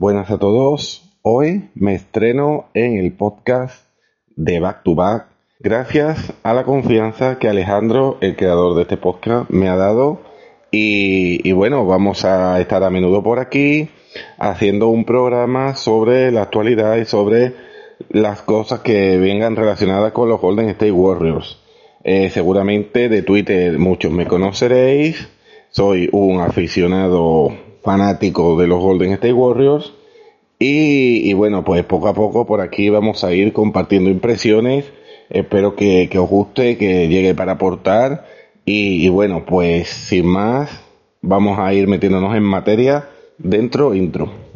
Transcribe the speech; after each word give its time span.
Buenas 0.00 0.30
a 0.30 0.38
todos. 0.38 1.10
Hoy 1.22 1.70
me 1.74 1.96
estreno 1.96 2.66
en 2.72 2.98
el 2.98 3.10
podcast 3.10 3.84
de 4.36 4.60
Back 4.60 4.84
to 4.84 4.94
Back 4.94 5.26
gracias 5.58 6.34
a 6.44 6.54
la 6.54 6.62
confianza 6.62 7.40
que 7.40 7.48
Alejandro, 7.48 8.16
el 8.20 8.36
creador 8.36 8.76
de 8.76 8.82
este 8.82 8.96
podcast, 8.96 9.50
me 9.50 9.68
ha 9.68 9.74
dado. 9.74 10.20
Y, 10.70 11.50
bueno, 11.50 11.84
vamos 11.84 12.24
a 12.24 12.60
estar 12.60 12.84
a 12.84 12.90
menudo 12.90 13.24
por 13.24 13.40
aquí 13.40 13.88
haciendo 14.38 14.86
un 14.86 15.04
programa 15.04 15.74
sobre 15.74 16.30
la 16.30 16.42
actualidad 16.42 16.96
y 16.98 17.04
sobre 17.04 17.54
las 18.08 18.42
cosas 18.42 18.78
que 18.78 19.18
vengan 19.18 19.56
relacionadas 19.56 20.12
con 20.12 20.28
los 20.28 20.40
Golden 20.40 20.68
State 20.68 20.92
Warriors. 20.92 21.58
Eh, 22.04 22.30
seguramente 22.30 23.08
de 23.08 23.22
Twitter 23.22 23.76
muchos 23.80 24.12
me 24.12 24.28
conoceréis. 24.28 25.28
Soy 25.70 26.08
un 26.12 26.40
aficionado 26.40 27.67
fanático 27.82 28.58
de 28.58 28.66
los 28.66 28.80
Golden 28.80 29.12
State 29.12 29.32
Warriors. 29.32 29.92
Y, 30.58 31.32
bueno, 31.34 31.62
pues 31.64 31.84
poco 31.84 32.08
a 32.08 32.14
poco 32.14 32.46
por 32.46 32.60
aquí 32.60 32.88
vamos 32.88 33.22
a 33.22 33.32
ir 33.32 33.52
compartiendo 33.52 34.10
impresiones. 34.10 34.84
Espero 35.30 35.76
que, 35.76 36.08
que 36.10 36.18
os 36.18 36.28
guste, 36.28 36.76
que 36.76 37.08
llegue 37.08 37.34
para 37.34 37.52
aportar. 37.52 38.26
Y, 38.64 39.06
y, 39.06 39.08
bueno, 39.08 39.44
pues 39.46 39.88
sin 39.88 40.26
más, 40.26 40.82
vamos 41.22 41.58
a 41.58 41.72
ir 41.74 41.86
metiéndonos 41.86 42.34
en 42.34 42.42
materia 42.42 43.08
dentro 43.38 43.94
intro. 43.94 44.47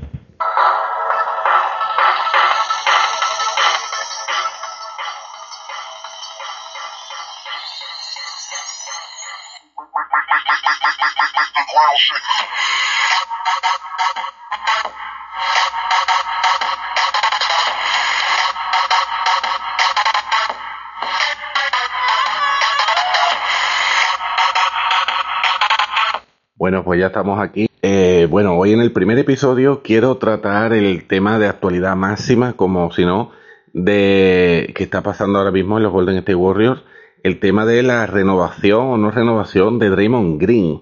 Bueno, 26.62 26.84
pues 26.84 27.00
ya 27.00 27.06
estamos 27.06 27.40
aquí. 27.40 27.66
Eh, 27.82 28.28
bueno, 28.30 28.56
hoy 28.56 28.72
en 28.72 28.78
el 28.78 28.92
primer 28.92 29.18
episodio 29.18 29.82
quiero 29.82 30.18
tratar 30.18 30.72
el 30.72 31.08
tema 31.08 31.40
de 31.40 31.48
actualidad 31.48 31.96
máxima, 31.96 32.52
como 32.52 32.92
si 32.92 33.04
no, 33.04 33.32
de 33.72 34.72
que 34.76 34.84
está 34.84 35.02
pasando 35.02 35.40
ahora 35.40 35.50
mismo 35.50 35.76
en 35.76 35.82
los 35.82 35.90
Golden 35.90 36.18
State 36.18 36.36
Warriors, 36.36 36.84
el 37.24 37.40
tema 37.40 37.66
de 37.66 37.82
la 37.82 38.06
renovación 38.06 38.80
o 38.80 38.96
no 38.96 39.10
renovación 39.10 39.80
de 39.80 39.90
Draymond 39.90 40.40
Green. 40.40 40.78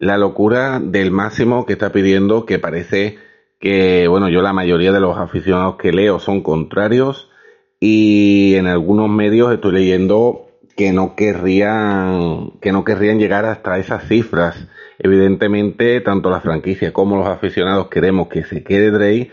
La 0.00 0.18
locura 0.18 0.80
del 0.80 1.12
máximo 1.12 1.64
que 1.64 1.74
está 1.74 1.92
pidiendo, 1.92 2.44
que 2.44 2.58
parece 2.58 3.18
que, 3.60 4.08
bueno, 4.08 4.28
yo 4.30 4.42
la 4.42 4.52
mayoría 4.52 4.90
de 4.90 4.98
los 4.98 5.16
aficionados 5.16 5.76
que 5.76 5.92
leo 5.92 6.18
son 6.18 6.42
contrarios 6.42 7.30
y 7.78 8.56
en 8.56 8.66
algunos 8.66 9.08
medios 9.08 9.52
estoy 9.52 9.74
leyendo 9.74 10.48
que 10.76 10.92
no 10.92 11.14
querrían, 11.14 12.54
que 12.60 12.72
no 12.72 12.82
querrían 12.84 13.20
llegar 13.20 13.44
hasta 13.44 13.78
esas 13.78 14.08
cifras 14.08 14.66
Evidentemente, 15.02 16.00
tanto 16.02 16.30
la 16.30 16.40
franquicia 16.40 16.92
como 16.92 17.16
los 17.16 17.26
aficionados 17.26 17.88
queremos 17.88 18.28
que 18.28 18.44
se 18.44 18.62
quede 18.62 18.90
Drake, 18.90 19.32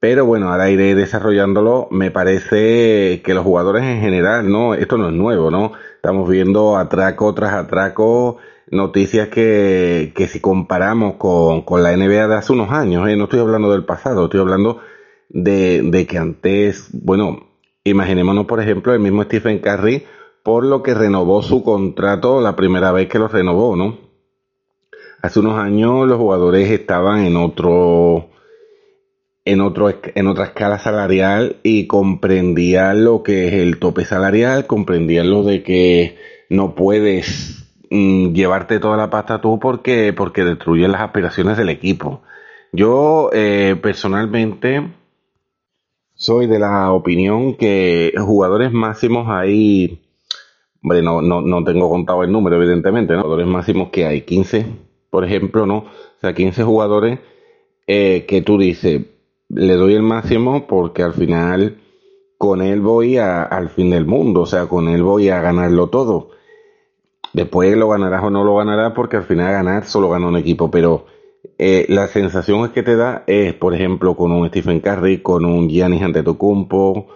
pero 0.00 0.24
bueno, 0.24 0.48
ahora 0.48 0.70
iré 0.70 0.94
desarrollándolo. 0.94 1.88
Me 1.90 2.10
parece 2.10 3.20
que 3.22 3.34
los 3.34 3.44
jugadores 3.44 3.84
en 3.84 4.00
general, 4.00 4.50
¿no? 4.50 4.72
Esto 4.74 4.96
no 4.96 5.08
es 5.08 5.14
nuevo, 5.14 5.50
¿no? 5.50 5.72
Estamos 5.96 6.28
viendo 6.30 6.78
atraco 6.78 7.34
tras 7.34 7.52
atraco, 7.52 8.38
noticias 8.70 9.28
que, 9.28 10.12
que 10.14 10.26
si 10.28 10.40
comparamos 10.40 11.16
con, 11.16 11.60
con 11.62 11.82
la 11.82 11.94
NBA 11.94 12.28
de 12.28 12.36
hace 12.36 12.52
unos 12.54 12.70
años, 12.70 13.06
¿eh? 13.08 13.16
no 13.16 13.24
estoy 13.24 13.40
hablando 13.40 13.70
del 13.70 13.84
pasado, 13.84 14.24
estoy 14.24 14.40
hablando 14.40 14.80
de, 15.28 15.82
de 15.82 16.06
que 16.06 16.16
antes, 16.16 16.88
bueno, 16.92 17.50
imaginémonos 17.84 18.46
por 18.46 18.60
ejemplo 18.60 18.94
el 18.94 19.00
mismo 19.00 19.22
Stephen 19.24 19.58
Curry 19.58 20.04
por 20.42 20.64
lo 20.64 20.82
que 20.82 20.94
renovó 20.94 21.42
su 21.42 21.62
contrato 21.62 22.40
la 22.40 22.56
primera 22.56 22.92
vez 22.92 23.08
que 23.08 23.18
lo 23.18 23.28
renovó, 23.28 23.76
¿no? 23.76 24.09
Hace 25.22 25.40
unos 25.40 25.58
años 25.58 26.08
los 26.08 26.16
jugadores 26.16 26.70
estaban 26.70 27.26
en 27.26 27.36
otro, 27.36 28.30
en 29.44 29.60
otro, 29.60 29.92
en 30.14 30.26
otra 30.26 30.44
escala 30.44 30.78
salarial 30.78 31.56
y 31.62 31.86
comprendían 31.86 33.04
lo 33.04 33.22
que 33.22 33.48
es 33.48 33.54
el 33.54 33.78
tope 33.78 34.06
salarial, 34.06 34.66
comprendían 34.66 35.28
lo 35.28 35.42
de 35.42 35.62
que 35.62 36.16
no 36.48 36.74
puedes 36.74 37.70
mm, 37.90 38.32
llevarte 38.32 38.80
toda 38.80 38.96
la 38.96 39.10
pasta 39.10 39.42
tú 39.42 39.58
porque, 39.60 40.14
porque 40.14 40.42
destruyen 40.42 40.92
las 40.92 41.02
aspiraciones 41.02 41.58
del 41.58 41.68
equipo. 41.68 42.22
Yo 42.72 43.28
eh, 43.34 43.76
personalmente 43.82 44.88
soy 46.14 46.46
de 46.46 46.58
la 46.60 46.92
opinión 46.92 47.56
que 47.56 48.14
jugadores 48.16 48.72
máximos 48.72 49.26
hay, 49.28 50.00
hombre, 50.82 51.02
no, 51.02 51.20
no, 51.20 51.42
no 51.42 51.62
tengo 51.62 51.90
contado 51.90 52.24
el 52.24 52.32
número 52.32 52.56
evidentemente, 52.56 53.14
jugadores 53.16 53.46
máximos 53.46 53.90
que 53.90 54.06
hay 54.06 54.22
15 54.22 54.89
por 55.10 55.24
ejemplo, 55.24 55.66
¿no? 55.66 55.78
O 55.78 56.20
sea, 56.20 56.34
15 56.34 56.62
jugadores 56.62 57.18
eh, 57.86 58.24
que 58.28 58.42
tú 58.42 58.58
dices, 58.58 59.02
le 59.48 59.74
doy 59.74 59.94
el 59.94 60.02
máximo 60.02 60.66
porque 60.66 61.02
al 61.02 61.12
final 61.12 61.78
con 62.38 62.62
él 62.62 62.80
voy 62.80 63.18
al 63.18 63.68
fin 63.68 63.90
del 63.90 64.06
mundo, 64.06 64.42
o 64.42 64.46
sea, 64.46 64.66
con 64.66 64.88
él 64.88 65.02
voy 65.02 65.28
a 65.28 65.40
ganarlo 65.42 65.88
todo. 65.88 66.30
Después 67.32 67.76
lo 67.76 67.88
ganarás 67.88 68.24
o 68.24 68.30
no 68.30 68.44
lo 68.44 68.56
ganarás 68.56 68.92
porque 68.92 69.16
al 69.16 69.24
final 69.24 69.52
ganar 69.52 69.84
solo 69.84 70.08
gana 70.08 70.26
un 70.26 70.36
equipo, 70.36 70.70
pero 70.70 71.04
eh, 71.58 71.84
la 71.88 72.06
sensación 72.08 72.64
es 72.64 72.70
que 72.70 72.82
te 72.82 72.96
da 72.96 73.24
es, 73.26 73.52
por 73.54 73.74
ejemplo, 73.74 74.16
con 74.16 74.32
un 74.32 74.48
Stephen 74.48 74.80
Curry, 74.80 75.20
con 75.20 75.44
un 75.44 75.68
Giannis 75.68 76.02
Antetokounmpo, 76.02 77.08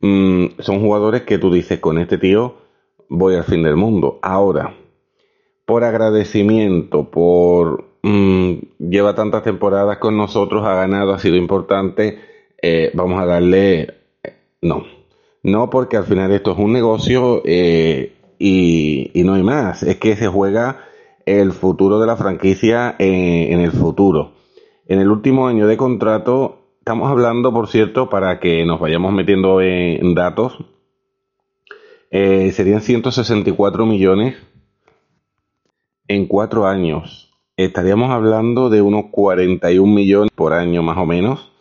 mmm, 0.00 0.46
son 0.58 0.80
jugadores 0.80 1.22
que 1.22 1.38
tú 1.38 1.50
dices, 1.52 1.80
con 1.80 1.98
este 1.98 2.18
tío 2.18 2.56
voy 3.08 3.34
al 3.34 3.44
fin 3.44 3.62
del 3.62 3.76
mundo. 3.76 4.18
Ahora, 4.22 4.74
por 5.66 5.84
agradecimiento, 5.84 7.10
por 7.10 7.84
mmm, 8.02 8.52
lleva 8.78 9.14
tantas 9.14 9.42
temporadas 9.42 9.98
con 9.98 10.16
nosotros, 10.16 10.64
ha 10.64 10.74
ganado, 10.74 11.12
ha 11.12 11.18
sido 11.18 11.36
importante, 11.36 12.18
eh, 12.62 12.90
vamos 12.94 13.20
a 13.20 13.26
darle 13.26 13.94
no. 14.62 14.84
No, 15.42 15.70
porque 15.70 15.96
al 15.96 16.04
final 16.04 16.32
esto 16.32 16.52
es 16.52 16.58
un 16.58 16.72
negocio 16.72 17.42
eh, 17.44 18.14
y, 18.38 19.10
y, 19.14 19.22
no 19.22 19.34
hay 19.34 19.42
más. 19.42 19.82
Es 19.82 19.96
que 19.96 20.16
se 20.16 20.26
juega 20.26 20.84
el 21.24 21.52
futuro 21.52 22.00
de 22.00 22.06
la 22.06 22.16
franquicia 22.16 22.96
en, 22.98 23.52
en 23.52 23.60
el 23.60 23.70
futuro. 23.70 24.32
En 24.86 25.00
el 25.00 25.10
último 25.10 25.46
año 25.46 25.68
de 25.68 25.76
contrato, 25.76 26.62
estamos 26.78 27.10
hablando, 27.10 27.52
por 27.52 27.68
cierto, 27.68 28.08
para 28.08 28.40
que 28.40 28.64
nos 28.64 28.80
vayamos 28.80 29.12
metiendo 29.12 29.60
en 29.60 30.14
datos, 30.14 30.56
eh, 32.10 32.50
serían 32.52 32.80
164 32.80 33.86
millones 33.86 34.36
en 36.08 36.26
cuatro 36.26 36.66
años 36.66 37.26
estaríamos 37.56 38.10
hablando 38.10 38.68
de 38.68 38.82
unos 38.82 39.06
41 39.10 39.92
millones 39.92 40.30
por 40.34 40.52
año 40.52 40.82
más 40.82 40.98
o 40.98 41.06
menos. 41.06 41.52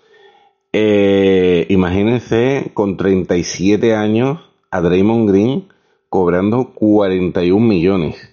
Eh, 0.74 1.66
imagínense 1.70 2.72
con 2.74 2.98
37 2.98 3.96
años 3.96 4.40
a 4.72 4.82
Draymond 4.82 5.30
Green 5.30 5.68
cobrando 6.10 6.74
41 6.74 7.66
millones. 7.66 8.32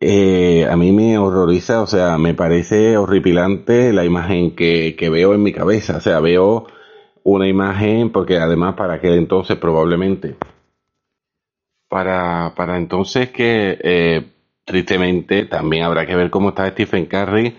Eh, 0.00 0.66
a 0.68 0.76
mí 0.76 0.92
me 0.92 1.16
horroriza, 1.18 1.82
o 1.82 1.86
sea, 1.86 2.18
me 2.18 2.34
parece 2.34 2.96
horripilante 2.96 3.92
la 3.92 4.04
imagen 4.04 4.56
que, 4.56 4.96
que, 4.98 5.10
veo 5.10 5.32
en 5.34 5.42
mi 5.42 5.52
cabeza. 5.52 5.98
O 5.98 6.00
sea, 6.00 6.20
veo 6.20 6.66
una 7.22 7.46
imagen, 7.46 8.10
porque 8.10 8.38
además 8.38 8.74
para 8.74 8.94
aquel 8.94 9.14
entonces 9.14 9.56
probablemente, 9.58 10.36
para, 11.88 12.54
para 12.56 12.78
entonces 12.78 13.30
que 13.30 13.78
eh, 13.80 14.32
tristemente 14.64 15.46
también 15.46 15.84
habrá 15.84 16.06
que 16.06 16.16
ver 16.16 16.30
cómo 16.30 16.50
está 16.50 16.68
Stephen 16.68 17.06
Curry 17.06 17.56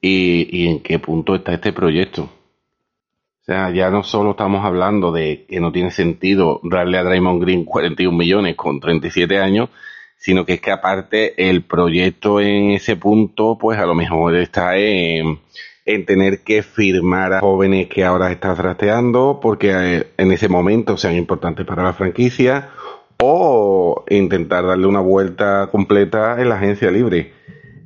y, 0.00 0.66
en 0.68 0.80
qué 0.80 0.98
punto 0.98 1.34
está 1.34 1.54
este 1.54 1.72
proyecto. 1.72 2.22
O 2.22 3.44
sea, 3.44 3.70
ya 3.70 3.90
no 3.90 4.02
solo 4.02 4.32
estamos 4.32 4.64
hablando 4.64 5.12
de 5.12 5.46
que 5.48 5.60
no 5.60 5.72
tiene 5.72 5.90
sentido 5.90 6.60
darle 6.62 6.98
a 6.98 7.04
Draymond 7.04 7.42
Green 7.42 7.64
41 7.64 8.16
millones 8.16 8.56
con 8.56 8.80
37 8.80 9.38
años, 9.38 9.68
sino 10.16 10.46
que 10.46 10.54
es 10.54 10.60
que 10.60 10.70
aparte 10.70 11.48
el 11.50 11.62
proyecto 11.62 12.40
en 12.40 12.70
ese 12.70 12.96
punto, 12.96 13.58
pues 13.58 13.78
a 13.78 13.86
lo 13.86 13.94
mejor 13.94 14.34
está 14.36 14.76
en, 14.78 15.40
en 15.84 16.06
tener 16.06 16.42
que 16.42 16.62
firmar 16.62 17.34
a 17.34 17.40
jóvenes 17.40 17.88
que 17.88 18.04
ahora 18.04 18.32
está 18.32 18.54
trasteando 18.54 19.40
porque 19.42 19.72
eh, 19.74 20.06
en 20.16 20.32
ese 20.32 20.48
momento 20.48 20.96
sean 20.96 21.16
importantes 21.16 21.66
para 21.66 21.82
la 21.82 21.92
franquicia 21.92 22.70
o 23.18 24.04
intentar 24.08 24.66
darle 24.66 24.86
una 24.86 25.00
vuelta 25.00 25.68
completa 25.70 26.40
en 26.40 26.48
la 26.48 26.56
agencia 26.56 26.90
libre. 26.90 27.32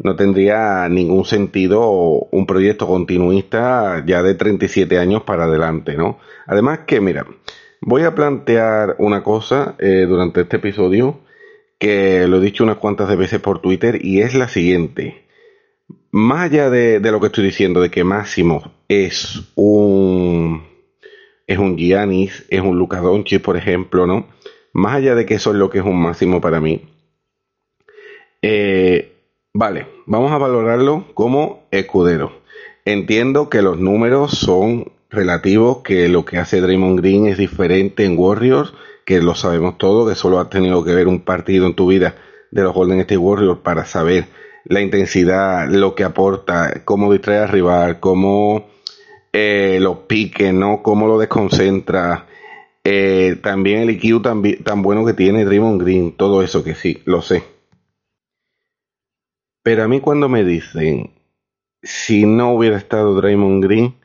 No 0.02 0.16
tendría 0.16 0.88
ningún 0.88 1.24
sentido 1.24 1.90
un 2.30 2.46
proyecto 2.46 2.86
continuista 2.86 4.04
ya 4.06 4.22
de 4.22 4.34
37 4.34 4.98
años 4.98 5.22
para 5.22 5.44
adelante, 5.44 5.96
¿no? 5.96 6.18
Además 6.46 6.80
que, 6.86 7.00
mira, 7.00 7.26
voy 7.80 8.02
a 8.02 8.14
plantear 8.14 8.96
una 8.98 9.22
cosa 9.22 9.74
eh, 9.78 10.06
durante 10.08 10.42
este 10.42 10.56
episodio 10.56 11.20
que 11.78 12.26
lo 12.28 12.38
he 12.38 12.40
dicho 12.40 12.64
unas 12.64 12.76
cuantas 12.76 13.08
de 13.08 13.16
veces 13.16 13.40
por 13.40 13.60
Twitter 13.60 14.04
y 14.04 14.20
es 14.20 14.34
la 14.34 14.48
siguiente 14.48 15.28
más 16.10 16.50
allá 16.50 16.70
de, 16.70 17.00
lo 17.00 17.20
que 17.20 17.26
estoy 17.26 17.44
diciendo, 17.44 17.80
de 17.80 17.90
que 17.90 18.04
Máximo 18.04 18.72
es 18.88 19.52
un 19.54 20.66
es 21.46 21.58
un 21.58 21.78
Giannis, 21.78 22.44
es 22.50 22.60
un 22.60 22.78
Luka 22.78 23.00
Doncic, 23.00 23.42
por 23.42 23.56
ejemplo, 23.56 24.06
¿no? 24.06 24.26
Más 24.72 24.96
allá 24.96 25.14
de 25.14 25.26
que 25.26 25.34
eso 25.34 25.50
es 25.50 25.56
lo 25.56 25.70
que 25.70 25.78
es 25.78 25.84
un 25.84 26.00
máximo 26.00 26.40
para 26.40 26.60
mí, 26.60 26.82
eh, 28.42 29.16
vale, 29.52 29.86
vamos 30.06 30.32
a 30.32 30.38
valorarlo 30.38 31.06
como 31.14 31.66
escudero. 31.70 32.32
Entiendo 32.84 33.50
que 33.50 33.62
los 33.62 33.78
números 33.78 34.32
son 34.32 34.92
relativos, 35.10 35.78
que 35.78 36.08
lo 36.08 36.24
que 36.24 36.38
hace 36.38 36.60
Draymond 36.60 37.00
Green 37.00 37.26
es 37.26 37.38
diferente 37.38 38.04
en 38.04 38.18
Warriors, 38.18 38.72
que 39.04 39.20
lo 39.20 39.34
sabemos 39.34 39.78
todo, 39.78 40.08
que 40.08 40.14
solo 40.14 40.38
has 40.38 40.50
tenido 40.50 40.84
que 40.84 40.94
ver 40.94 41.08
un 41.08 41.20
partido 41.20 41.66
en 41.66 41.74
tu 41.74 41.88
vida 41.88 42.16
de 42.50 42.62
los 42.62 42.74
Golden 42.74 43.00
State 43.00 43.16
Warriors 43.18 43.58
para 43.60 43.84
saber 43.84 44.26
la 44.64 44.80
intensidad, 44.80 45.68
lo 45.68 45.94
que 45.94 46.04
aporta, 46.04 46.82
cómo 46.84 47.10
distrae 47.12 47.38
al 47.38 47.48
rival, 47.48 48.00
cómo 48.00 48.68
eh, 49.32 49.78
los 49.80 49.98
piques, 50.00 50.52
¿no? 50.52 50.82
Cómo 50.82 51.06
lo 51.06 51.18
desconcentra. 51.18 52.26
Eh, 52.90 53.36
también 53.42 53.80
el 53.80 53.90
IQ 53.90 54.22
tan, 54.22 54.42
tan 54.64 54.80
bueno 54.80 55.04
que 55.04 55.12
tiene 55.12 55.44
Draymond 55.44 55.82
Green, 55.82 56.12
todo 56.12 56.42
eso 56.42 56.64
que 56.64 56.74
sí, 56.74 57.02
lo 57.04 57.20
sé. 57.20 57.44
Pero 59.62 59.82
a 59.82 59.88
mí 59.88 60.00
cuando 60.00 60.30
me 60.30 60.42
dicen, 60.42 61.10
si 61.82 62.24
no 62.24 62.54
hubiera 62.54 62.78
estado 62.78 63.14
Draymond 63.14 63.62
Green, 63.62 63.96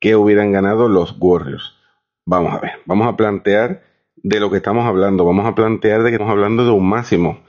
¿qué 0.00 0.16
hubieran 0.16 0.50
ganado 0.50 0.88
los 0.88 1.14
Warriors? 1.20 1.74
Vamos 2.24 2.54
a 2.54 2.58
ver, 2.60 2.70
vamos 2.86 3.06
a 3.06 3.18
plantear 3.18 3.82
de 4.16 4.40
lo 4.40 4.50
que 4.50 4.56
estamos 4.56 4.86
hablando, 4.86 5.26
vamos 5.26 5.44
a 5.44 5.54
plantear 5.54 6.02
de 6.02 6.08
que 6.08 6.14
estamos 6.14 6.32
hablando 6.32 6.64
de 6.64 6.70
un 6.70 6.88
máximo 6.88 7.40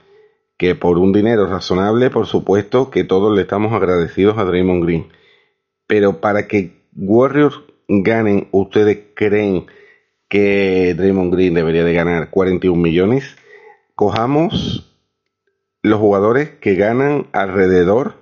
que 0.58 0.74
por 0.74 0.98
un 0.98 1.14
dinero 1.14 1.46
razonable, 1.46 2.10
por 2.10 2.26
supuesto, 2.26 2.90
que 2.90 3.04
todos 3.04 3.34
le 3.34 3.40
estamos 3.40 3.72
agradecidos 3.72 4.36
a 4.36 4.44
Draymond 4.44 4.84
Green. 4.84 5.08
Pero 5.86 6.20
para 6.20 6.46
que 6.46 6.84
Warriors 6.94 7.58
ganen, 7.88 8.48
¿ustedes 8.52 8.98
creen 9.14 9.64
que 10.34 10.94
Draymond 10.94 11.32
Green 11.32 11.54
debería 11.54 11.84
de 11.84 11.94
ganar 11.94 12.28
41 12.30 12.76
millones? 12.82 13.36
Cojamos 13.94 14.92
los 15.80 16.00
jugadores 16.00 16.50
que 16.60 16.74
ganan 16.74 17.28
alrededor 17.30 18.16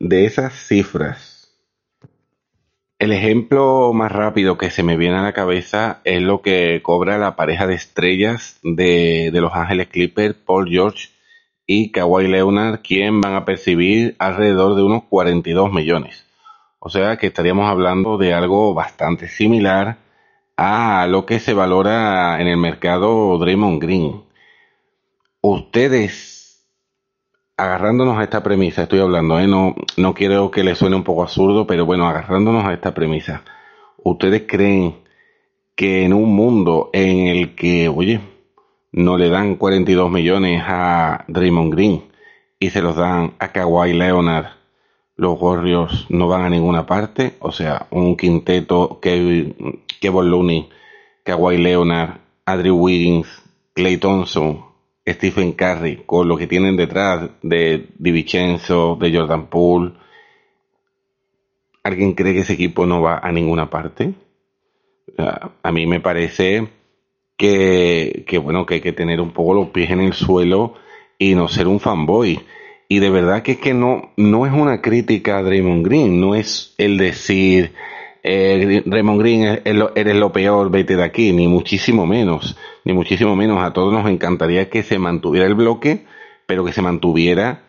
de 0.00 0.24
esas 0.24 0.52
cifras. 0.52 1.54
El 2.98 3.12
ejemplo 3.12 3.92
más 3.92 4.10
rápido 4.10 4.58
que 4.58 4.70
se 4.70 4.82
me 4.82 4.96
viene 4.96 5.18
a 5.18 5.22
la 5.22 5.32
cabeza 5.32 6.00
es 6.02 6.20
lo 6.20 6.42
que 6.42 6.80
cobra 6.82 7.18
la 7.18 7.36
pareja 7.36 7.68
de 7.68 7.74
estrellas 7.74 8.58
de, 8.64 9.30
Los 9.32 9.54
Ángeles 9.54 9.86
Clippers, 9.86 10.34
Paul 10.34 10.68
George 10.68 11.10
y 11.68 11.92
Kawhi 11.92 12.26
Leonard, 12.26 12.80
quien 12.80 13.20
van 13.20 13.36
a 13.36 13.44
percibir 13.44 14.16
alrededor 14.18 14.74
de 14.74 14.82
unos 14.82 15.04
42 15.04 15.72
millones. 15.72 16.26
O 16.80 16.90
sea 16.90 17.16
que 17.16 17.28
estaríamos 17.28 17.70
hablando 17.70 18.18
de 18.18 18.34
algo 18.34 18.74
bastante 18.74 19.28
similar 19.28 20.02
a 20.56 21.06
lo 21.08 21.26
que 21.26 21.40
se 21.40 21.54
valora 21.54 22.40
en 22.40 22.48
el 22.48 22.56
mercado 22.56 23.38
Draymond 23.38 23.82
Green. 23.82 24.22
Ustedes, 25.40 26.66
agarrándonos 27.56 28.18
a 28.18 28.24
esta 28.24 28.42
premisa, 28.42 28.82
estoy 28.82 29.00
hablando, 29.00 29.38
¿eh? 29.38 29.46
no, 29.46 29.74
no 29.96 30.14
quiero 30.14 30.50
que 30.50 30.64
les 30.64 30.78
suene 30.78 30.96
un 30.96 31.04
poco 31.04 31.22
absurdo, 31.22 31.66
pero 31.66 31.86
bueno, 31.86 32.08
agarrándonos 32.08 32.64
a 32.64 32.72
esta 32.72 32.94
premisa, 32.94 33.44
¿ustedes 34.02 34.44
creen 34.46 34.96
que 35.76 36.04
en 36.04 36.12
un 36.12 36.34
mundo 36.34 36.90
en 36.92 37.26
el 37.26 37.54
que, 37.54 37.88
oye, 37.88 38.20
no 38.92 39.18
le 39.18 39.28
dan 39.28 39.56
42 39.56 40.10
millones 40.10 40.62
a 40.64 41.24
Draymond 41.28 41.74
Green 41.74 42.04
y 42.60 42.70
se 42.70 42.80
los 42.80 42.96
dan 42.96 43.34
a 43.40 43.48
Kawhi 43.48 43.92
Leonard, 43.92 44.46
los 45.16 45.40
Warriors 45.40 46.06
no 46.08 46.28
van 46.28 46.42
a 46.42 46.48
ninguna 46.48 46.86
parte. 46.86 47.34
O 47.40 47.52
sea, 47.52 47.86
un 47.90 48.16
quinteto 48.16 48.98
que 49.00 49.54
Kevin 50.04 50.30
Looney, 50.30 50.68
Kawhi 51.24 51.56
Leonard, 51.56 52.20
Andrew 52.44 52.76
Wiggins, 52.76 53.26
Clay 53.72 53.96
Thompson, 53.96 54.62
Stephen 55.08 55.54
Curry, 55.54 56.02
con 56.04 56.28
lo 56.28 56.36
que 56.36 56.46
tienen 56.46 56.76
detrás 56.76 57.30
de 57.40 57.88
DiVincenzo, 57.98 58.98
de 59.00 59.16
Jordan 59.16 59.46
Poole. 59.46 59.92
¿Alguien 61.82 62.12
cree 62.12 62.34
que 62.34 62.40
ese 62.40 62.52
equipo 62.52 62.84
no 62.84 63.00
va 63.00 63.18
a 63.18 63.32
ninguna 63.32 63.70
parte? 63.70 64.12
A 65.62 65.72
mí 65.72 65.86
me 65.86 66.00
parece 66.00 66.68
que, 67.38 68.24
que, 68.26 68.36
bueno, 68.36 68.66
que 68.66 68.74
hay 68.74 68.80
que 68.82 68.92
tener 68.92 69.22
un 69.22 69.30
poco 69.30 69.54
los 69.54 69.68
pies 69.70 69.90
en 69.90 70.00
el 70.00 70.12
suelo 70.12 70.74
y 71.18 71.34
no 71.34 71.48
ser 71.48 71.66
un 71.66 71.80
fanboy. 71.80 72.40
Y 72.88 72.98
de 72.98 73.08
verdad 73.08 73.42
que 73.42 73.52
es 73.52 73.58
que 73.58 73.72
no, 73.72 74.12
no 74.18 74.44
es 74.44 74.52
una 74.52 74.82
crítica 74.82 75.38
a 75.38 75.42
Draymond 75.42 75.86
Green, 75.86 76.20
no 76.20 76.34
es 76.34 76.74
el 76.76 76.98
decir, 76.98 77.72
eh, 78.26 78.82
Draymond 78.86 79.20
Green 79.20 79.60
eres 79.64 80.16
lo 80.16 80.32
peor, 80.32 80.70
vete 80.70 80.96
de 80.96 81.04
aquí, 81.04 81.34
ni 81.34 81.46
muchísimo 81.46 82.06
menos, 82.06 82.56
ni 82.84 82.94
muchísimo 82.94 83.36
menos. 83.36 83.62
A 83.62 83.74
todos 83.74 83.92
nos 83.92 84.08
encantaría 84.08 84.70
que 84.70 84.82
se 84.82 84.98
mantuviera 84.98 85.46
el 85.46 85.54
bloque, 85.54 86.06
pero 86.46 86.64
que 86.64 86.72
se 86.72 86.80
mantuviera 86.80 87.64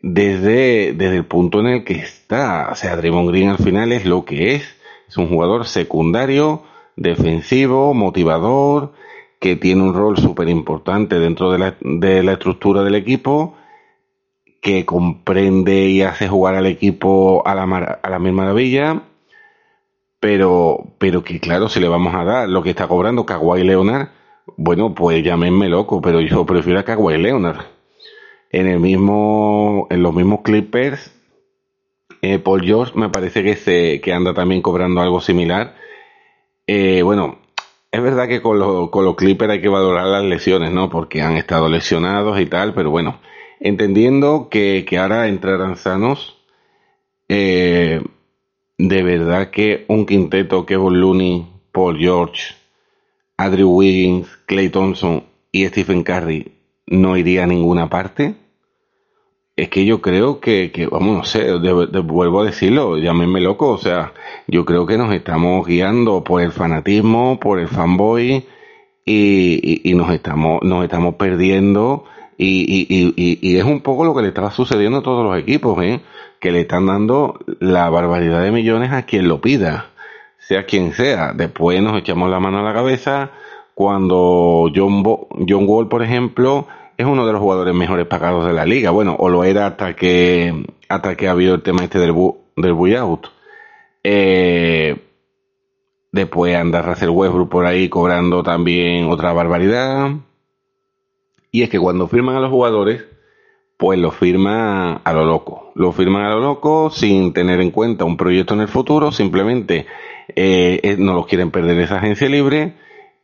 desde, 0.00 0.92
desde 0.92 1.16
el 1.16 1.24
punto 1.24 1.58
en 1.58 1.66
el 1.66 1.84
que 1.84 1.94
está. 1.94 2.68
O 2.70 2.76
sea, 2.76 2.96
Draymond 2.96 3.30
Green 3.30 3.48
al 3.48 3.58
final 3.58 3.90
es 3.90 4.04
lo 4.04 4.24
que 4.24 4.54
es, 4.54 4.62
es 5.08 5.16
un 5.16 5.28
jugador 5.28 5.66
secundario, 5.66 6.62
defensivo, 6.94 7.92
motivador, 7.92 8.92
que 9.40 9.56
tiene 9.56 9.82
un 9.82 9.94
rol 9.94 10.16
súper 10.16 10.48
importante 10.48 11.18
dentro 11.18 11.50
de 11.50 11.58
la, 11.58 11.76
de 11.80 12.22
la 12.22 12.34
estructura 12.34 12.84
del 12.84 12.94
equipo, 12.94 13.56
que 14.60 14.86
comprende 14.86 15.86
y 15.86 16.02
hace 16.02 16.28
jugar 16.28 16.54
al 16.54 16.66
equipo 16.66 17.42
a 17.44 17.56
la, 17.56 17.64
a 18.00 18.08
la 18.08 18.18
misma 18.20 18.44
maravilla, 18.44 19.02
pero, 20.22 20.94
pero 20.98 21.24
que 21.24 21.40
claro, 21.40 21.68
si 21.68 21.80
le 21.80 21.88
vamos 21.88 22.14
a 22.14 22.22
dar 22.22 22.48
lo 22.48 22.62
que 22.62 22.70
está 22.70 22.86
cobrando 22.86 23.26
Kawhi 23.26 23.64
Leonard, 23.64 24.10
bueno, 24.56 24.94
pues 24.94 25.24
llámenme 25.24 25.68
loco, 25.68 26.00
pero 26.00 26.20
yo 26.20 26.46
prefiero 26.46 26.78
a 26.78 26.84
Kawhi 26.84 27.18
Leonard. 27.18 27.66
En 28.50 28.68
el 28.68 28.78
mismo, 28.78 29.88
en 29.90 30.02
los 30.02 30.14
mismos 30.14 30.42
Clippers, 30.44 31.12
eh, 32.22 32.38
Paul 32.38 32.62
George 32.62 32.92
me 32.96 33.08
parece 33.08 33.42
que 33.42 33.56
se, 33.56 34.00
que 34.00 34.12
anda 34.12 34.32
también 34.32 34.62
cobrando 34.62 35.00
algo 35.00 35.20
similar 35.20 35.74
eh, 36.66 37.02
bueno, 37.02 37.38
es 37.90 38.02
verdad 38.02 38.28
que 38.28 38.40
con, 38.40 38.58
los 38.58 39.16
Clippers 39.16 39.52
hay 39.52 39.60
que 39.60 39.68
valorar 39.68 40.06
las 40.06 40.24
lesiones, 40.24 40.72
¿no? 40.72 40.88
Porque 40.88 41.22
han 41.22 41.36
estado 41.36 41.68
lesionados 41.68 42.40
y 42.40 42.46
tal, 42.46 42.72
pero 42.74 42.90
bueno, 42.90 43.20
entendiendo 43.60 44.48
que, 44.50 44.86
ahora 44.98 45.28
entrarán 45.28 45.76
sanos, 45.76 46.38
eh, 47.28 48.02
de 48.88 49.02
verdad 49.04 49.50
que 49.50 49.84
un 49.86 50.06
quinteto 50.06 50.66
que 50.66 50.74
Looney, 50.74 51.46
Paul 51.70 51.98
George, 51.98 52.54
Andrew 53.36 53.70
Wiggins, 53.70 54.26
Clay 54.46 54.70
Thompson 54.70 55.22
y 55.52 55.66
Stephen 55.68 56.02
Curry 56.02 56.50
no 56.86 57.16
iría 57.16 57.44
a 57.44 57.46
ninguna 57.46 57.88
parte 57.88 58.34
es 59.54 59.68
que 59.68 59.84
yo 59.84 60.00
creo 60.00 60.40
que, 60.40 60.72
que 60.72 60.88
vamos, 60.88 61.16
no 61.16 61.24
sé, 61.24 61.52
vuelvo 61.52 62.40
a 62.40 62.46
decirlo, 62.46 62.98
llámenme 62.98 63.40
loco, 63.40 63.68
o 63.68 63.78
sea, 63.78 64.14
yo 64.48 64.64
creo 64.64 64.84
que 64.84 64.98
nos 64.98 65.14
estamos 65.14 65.64
guiando 65.64 66.24
por 66.24 66.42
el 66.42 66.50
fanatismo, 66.50 67.38
por 67.38 67.60
el 67.60 67.68
fanboy 67.68 68.44
y, 69.04 69.92
nos 69.94 70.10
estamos 70.10 70.60
nos 70.62 70.82
estamos 70.82 71.14
perdiendo 71.14 72.04
y, 72.36 72.86
y, 72.88 73.56
es 73.56 73.64
un 73.64 73.80
poco 73.80 74.04
lo 74.04 74.14
que 74.14 74.22
le 74.22 74.28
estaba 74.28 74.50
sucediendo 74.50 74.98
a 74.98 75.02
todos 75.02 75.24
los 75.24 75.38
equipos, 75.38 75.80
¿eh? 75.84 76.00
Que 76.42 76.50
le 76.50 76.62
están 76.62 76.86
dando 76.86 77.38
la 77.60 77.88
barbaridad 77.88 78.42
de 78.42 78.50
millones 78.50 78.90
a 78.90 79.04
quien 79.06 79.28
lo 79.28 79.40
pida, 79.40 79.90
sea 80.38 80.66
quien 80.66 80.92
sea. 80.92 81.32
Después 81.32 81.80
nos 81.80 81.96
echamos 81.96 82.28
la 82.28 82.40
mano 82.40 82.58
a 82.58 82.62
la 82.62 82.74
cabeza 82.74 83.30
cuando 83.74 84.68
John, 84.74 85.04
Wall, 85.04 85.88
por 85.88 86.02
ejemplo, 86.02 86.66
es 86.96 87.06
uno 87.06 87.26
de 87.26 87.32
los 87.32 87.40
jugadores 87.40 87.72
mejores 87.76 88.06
pagados 88.06 88.44
de 88.44 88.54
la 88.54 88.66
liga. 88.66 88.90
Bueno, 88.90 89.14
o 89.20 89.28
lo 89.28 89.44
era 89.44 89.68
hasta 89.68 89.94
que 89.94 90.66
hasta 90.88 91.14
que 91.14 91.28
ha 91.28 91.30
habido 91.30 91.54
el 91.54 91.62
tema 91.62 91.84
este 91.84 92.00
del, 92.00 92.12
del 92.56 92.72
buyout. 92.72 93.28
Eh, 94.02 94.96
después 96.10 96.56
anda 96.56 96.82
Russell 96.82 97.10
Westbrook 97.10 97.50
por 97.50 97.66
ahí 97.66 97.88
cobrando 97.88 98.42
también 98.42 99.08
otra 99.08 99.32
barbaridad. 99.32 100.10
Y 101.52 101.62
es 101.62 101.70
que 101.70 101.78
cuando 101.78 102.08
firman 102.08 102.34
a 102.34 102.40
los 102.40 102.50
jugadores, 102.50 103.04
pues 103.76 103.96
lo 103.96 104.10
firman 104.10 105.02
a 105.04 105.12
lo 105.12 105.24
loco. 105.24 105.61
Lo 105.74 105.92
firman 105.92 106.24
a 106.24 106.30
lo 106.30 106.40
loco 106.40 106.90
sin 106.90 107.32
tener 107.32 107.60
en 107.60 107.70
cuenta 107.70 108.04
un 108.04 108.16
proyecto 108.16 108.54
en 108.54 108.60
el 108.60 108.68
futuro, 108.68 109.10
simplemente 109.10 109.86
eh, 110.34 110.80
eh, 110.82 110.96
no 110.98 111.14
los 111.14 111.26
quieren 111.26 111.50
perder 111.50 111.78
esa 111.78 111.98
agencia 111.98 112.28
libre 112.28 112.74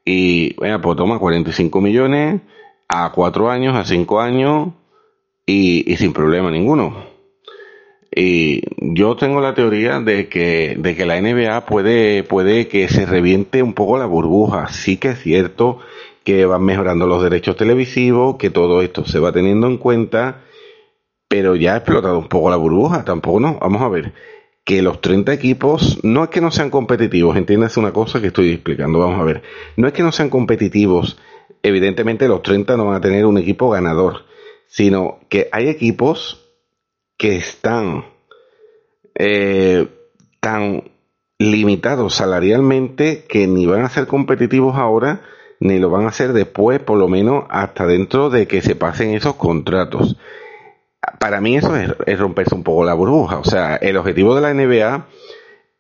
y, 0.05 0.55
bueno, 0.55 0.81
pues 0.81 0.97
toma 0.97 1.19
45 1.19 1.81
millones 1.81 2.40
a 2.88 3.12
4 3.12 3.50
años, 3.50 3.76
a 3.76 3.85
5 3.85 4.21
años 4.21 4.69
y, 5.45 5.97
sin 5.97 6.12
problema 6.12 6.50
ninguno. 6.50 7.07
Y 8.11 8.62
yo 8.78 9.17
tengo 9.17 9.40
la 9.40 9.55
teoría 9.55 10.00
de 10.00 10.28
que, 10.28 10.76
de 10.78 10.97
que 10.97 11.05
la 11.05 11.21
NBA 11.21 11.67
puede, 11.67 12.23
puede 12.23 12.67
que 12.69 12.88
se 12.88 13.05
reviente 13.05 13.62
un 13.62 13.75
poco 13.75 13.99
la 13.99 14.07
burbuja. 14.07 14.69
Sí 14.69 14.97
que 14.97 15.11
es 15.11 15.21
cierto 15.21 15.78
que 16.25 16.47
van 16.47 16.64
mejorando 16.64 17.07
los 17.07 17.23
derechos 17.23 17.57
televisivos, 17.57 18.37
que 18.37 18.50
todo 18.50 18.83
esto 18.83 19.05
se 19.05 19.19
va 19.19 19.33
teniendo 19.33 19.67
en 19.67 19.76
cuenta 19.76 20.43
pero 21.28 21.54
ya 21.54 21.75
ha 21.75 21.76
explotado 21.76 22.18
un 22.18 22.28
poco 22.28 22.50
la 22.50 22.56
burbuja, 22.56 23.04
tampoco 23.04 23.38
no. 23.38 23.58
Vamos 23.61 23.82
a 23.82 23.88
ver, 23.88 24.14
que 24.64 24.82
los 24.82 25.00
30 25.00 25.32
equipos 25.32 25.99
no 26.02 26.25
es 26.25 26.30
que 26.30 26.40
no 26.40 26.50
sean 26.50 26.70
competitivos, 26.70 27.37
entiéndase 27.37 27.78
una 27.80 27.92
cosa 27.92 28.20
que 28.20 28.28
estoy 28.28 28.50
explicando, 28.50 28.99
vamos 28.99 29.20
a 29.20 29.25
ver, 29.25 29.42
no 29.76 29.87
es 29.87 29.92
que 29.92 30.02
no 30.02 30.12
sean 30.12 30.30
competitivos, 30.30 31.18
evidentemente 31.62 32.28
los 32.28 32.42
30 32.42 32.76
no 32.76 32.87
van 32.87 32.97
a 32.97 33.00
tener 33.00 33.26
un 33.26 33.38
equipo 33.38 33.70
ganador, 33.70 34.25
sino 34.66 35.20
que 35.28 35.49
hay 35.52 35.68
equipos 35.68 36.47
que 37.16 37.37
están 37.37 38.04
eh, 39.14 39.88
tan 40.40 40.90
limitados 41.38 42.14
salarialmente 42.14 43.25
que 43.28 43.47
ni 43.47 43.66
van 43.66 43.85
a 43.85 43.88
ser 43.88 44.06
competitivos 44.06 44.76
ahora, 44.76 45.23
ni 45.61 45.78
lo 45.78 45.88
van 45.90 46.04
a 46.04 46.08
hacer 46.08 46.32
después, 46.32 46.78
por 46.78 46.99
lo 46.99 47.08
menos 47.08 47.44
hasta 47.49 47.87
dentro 47.87 48.28
de 48.28 48.47
que 48.47 48.61
se 48.61 48.76
pasen 48.76 49.14
esos 49.14 49.37
contratos 49.37 50.16
para 51.18 51.40
mí 51.40 51.56
eso 51.56 51.74
es, 51.76 52.18
romperse 52.18 52.54
un 52.54 52.62
poco 52.62 52.84
la 52.84 52.94
burbuja. 52.94 53.38
O 53.38 53.44
sea, 53.44 53.76
el 53.76 53.96
objetivo 53.96 54.34
de 54.34 54.40
la 54.40 54.54
NBA 54.54 55.06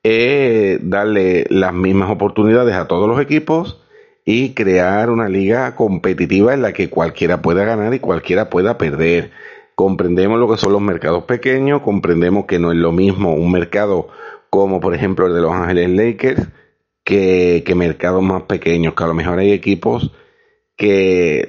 es 0.02 0.78
darle 0.88 1.46
las 1.50 1.74
mismas 1.74 2.10
oportunidades 2.10 2.74
a 2.74 2.86
todos 2.86 3.08
los 3.08 3.20
equipos 3.20 3.82
y 4.24 4.54
crear 4.54 5.10
una 5.10 5.28
liga 5.28 5.74
competitiva 5.74 6.54
en 6.54 6.62
la 6.62 6.72
que 6.72 6.90
cualquiera 6.90 7.42
pueda 7.42 7.64
ganar 7.64 7.94
y 7.94 7.98
cualquiera 7.98 8.50
pueda 8.50 8.78
perder. 8.78 9.30
Comprendemos 9.74 10.38
lo 10.38 10.48
que 10.48 10.56
son 10.56 10.72
los 10.72 10.82
mercados 10.82 11.24
pequeños, 11.24 11.82
comprendemos 11.82 12.46
que 12.46 12.58
no 12.58 12.72
es 12.72 12.78
lo 12.78 12.92
mismo 12.92 13.34
un 13.34 13.52
mercado 13.52 14.08
como 14.50 14.80
por 14.80 14.94
ejemplo 14.94 15.26
el 15.26 15.34
de 15.34 15.40
Los 15.40 15.52
Ángeles 15.52 15.90
Lakers 15.90 16.48
que, 17.04 17.62
que 17.66 17.74
mercados 17.74 18.22
más 18.22 18.42
pequeños, 18.42 18.94
que 18.94 19.04
a 19.04 19.06
lo 19.06 19.14
mejor 19.14 19.38
hay 19.38 19.52
equipos 19.52 20.12
que 20.76 21.48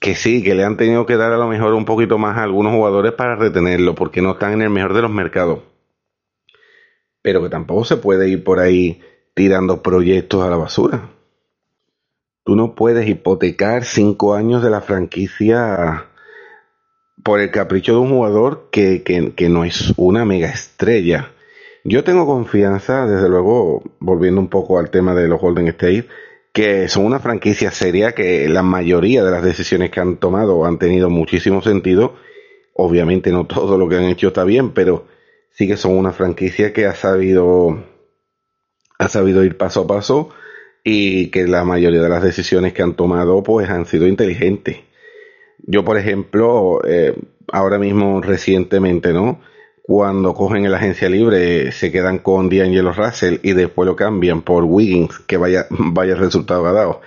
que 0.00 0.14
sí, 0.14 0.42
que 0.42 0.54
le 0.54 0.64
han 0.64 0.76
tenido 0.76 1.06
que 1.06 1.16
dar 1.16 1.32
a 1.32 1.36
lo 1.36 1.48
mejor 1.48 1.74
un 1.74 1.84
poquito 1.84 2.18
más 2.18 2.38
a 2.38 2.42
algunos 2.42 2.72
jugadores 2.72 3.12
para 3.12 3.36
retenerlo, 3.36 3.94
porque 3.94 4.22
no 4.22 4.32
están 4.32 4.52
en 4.52 4.62
el 4.62 4.70
mejor 4.70 4.94
de 4.94 5.02
los 5.02 5.10
mercados. 5.10 5.60
Pero 7.22 7.42
que 7.42 7.48
tampoco 7.48 7.84
se 7.84 7.96
puede 7.96 8.28
ir 8.28 8.44
por 8.44 8.60
ahí 8.60 9.00
tirando 9.34 9.82
proyectos 9.82 10.42
a 10.42 10.50
la 10.50 10.56
basura. 10.56 11.10
Tú 12.44 12.54
no 12.54 12.74
puedes 12.74 13.08
hipotecar 13.08 13.84
cinco 13.84 14.34
años 14.34 14.62
de 14.62 14.70
la 14.70 14.80
franquicia 14.80 16.06
por 17.24 17.40
el 17.40 17.50
capricho 17.50 17.92
de 17.92 17.98
un 17.98 18.10
jugador 18.10 18.68
que, 18.70 19.02
que 19.02 19.48
no 19.48 19.64
es 19.64 19.92
una 19.96 20.24
mega 20.24 20.48
estrella. 20.48 21.32
Yo 21.82 22.04
tengo 22.04 22.26
confianza, 22.26 23.06
desde 23.06 23.28
luego, 23.28 23.82
volviendo 24.00 24.40
un 24.40 24.48
poco 24.48 24.78
al 24.78 24.90
tema 24.90 25.14
de 25.14 25.28
los 25.28 25.40
Golden 25.40 25.68
State, 25.68 26.08
que 26.56 26.88
son 26.88 27.04
una 27.04 27.18
franquicia 27.18 27.70
seria 27.70 28.12
que 28.12 28.48
la 28.48 28.62
mayoría 28.62 29.22
de 29.22 29.30
las 29.30 29.42
decisiones 29.42 29.90
que 29.90 30.00
han 30.00 30.16
tomado 30.16 30.64
han 30.64 30.78
tenido 30.78 31.10
muchísimo 31.10 31.60
sentido. 31.60 32.14
Obviamente 32.72 33.30
no 33.30 33.46
todo 33.46 33.76
lo 33.76 33.90
que 33.90 33.96
han 33.96 34.04
hecho 34.04 34.28
está 34.28 34.42
bien, 34.42 34.70
pero 34.70 35.06
sí 35.50 35.68
que 35.68 35.76
son 35.76 35.92
una 35.98 36.12
franquicia 36.12 36.72
que 36.72 36.86
ha 36.86 36.94
sabido 36.94 37.84
ha 38.98 39.08
sabido 39.08 39.44
ir 39.44 39.58
paso 39.58 39.82
a 39.82 39.86
paso 39.86 40.30
y 40.82 41.26
que 41.30 41.46
la 41.46 41.62
mayoría 41.62 42.00
de 42.00 42.08
las 42.08 42.22
decisiones 42.22 42.72
que 42.72 42.80
han 42.80 42.94
tomado 42.94 43.42
pues 43.42 43.68
han 43.68 43.84
sido 43.84 44.06
inteligentes. 44.06 44.78
Yo, 45.58 45.84
por 45.84 45.98
ejemplo, 45.98 46.80
eh, 46.88 47.14
ahora 47.52 47.78
mismo 47.78 48.22
recientemente, 48.22 49.12
¿no? 49.12 49.42
Cuando 49.86 50.34
cogen 50.34 50.64
en 50.64 50.72
la 50.72 50.78
agencia 50.78 51.08
libre 51.08 51.70
se 51.70 51.92
quedan 51.92 52.18
con 52.18 52.48
D'Angelo 52.48 52.92
Russell 52.92 53.38
y 53.44 53.52
después 53.52 53.86
lo 53.86 53.94
cambian 53.94 54.42
por 54.42 54.64
Wiggins, 54.64 55.20
que 55.20 55.36
vaya, 55.36 55.66
vaya 55.70 56.16
resultado 56.16 56.66
ha 56.66 56.72
dado. 56.72 57.00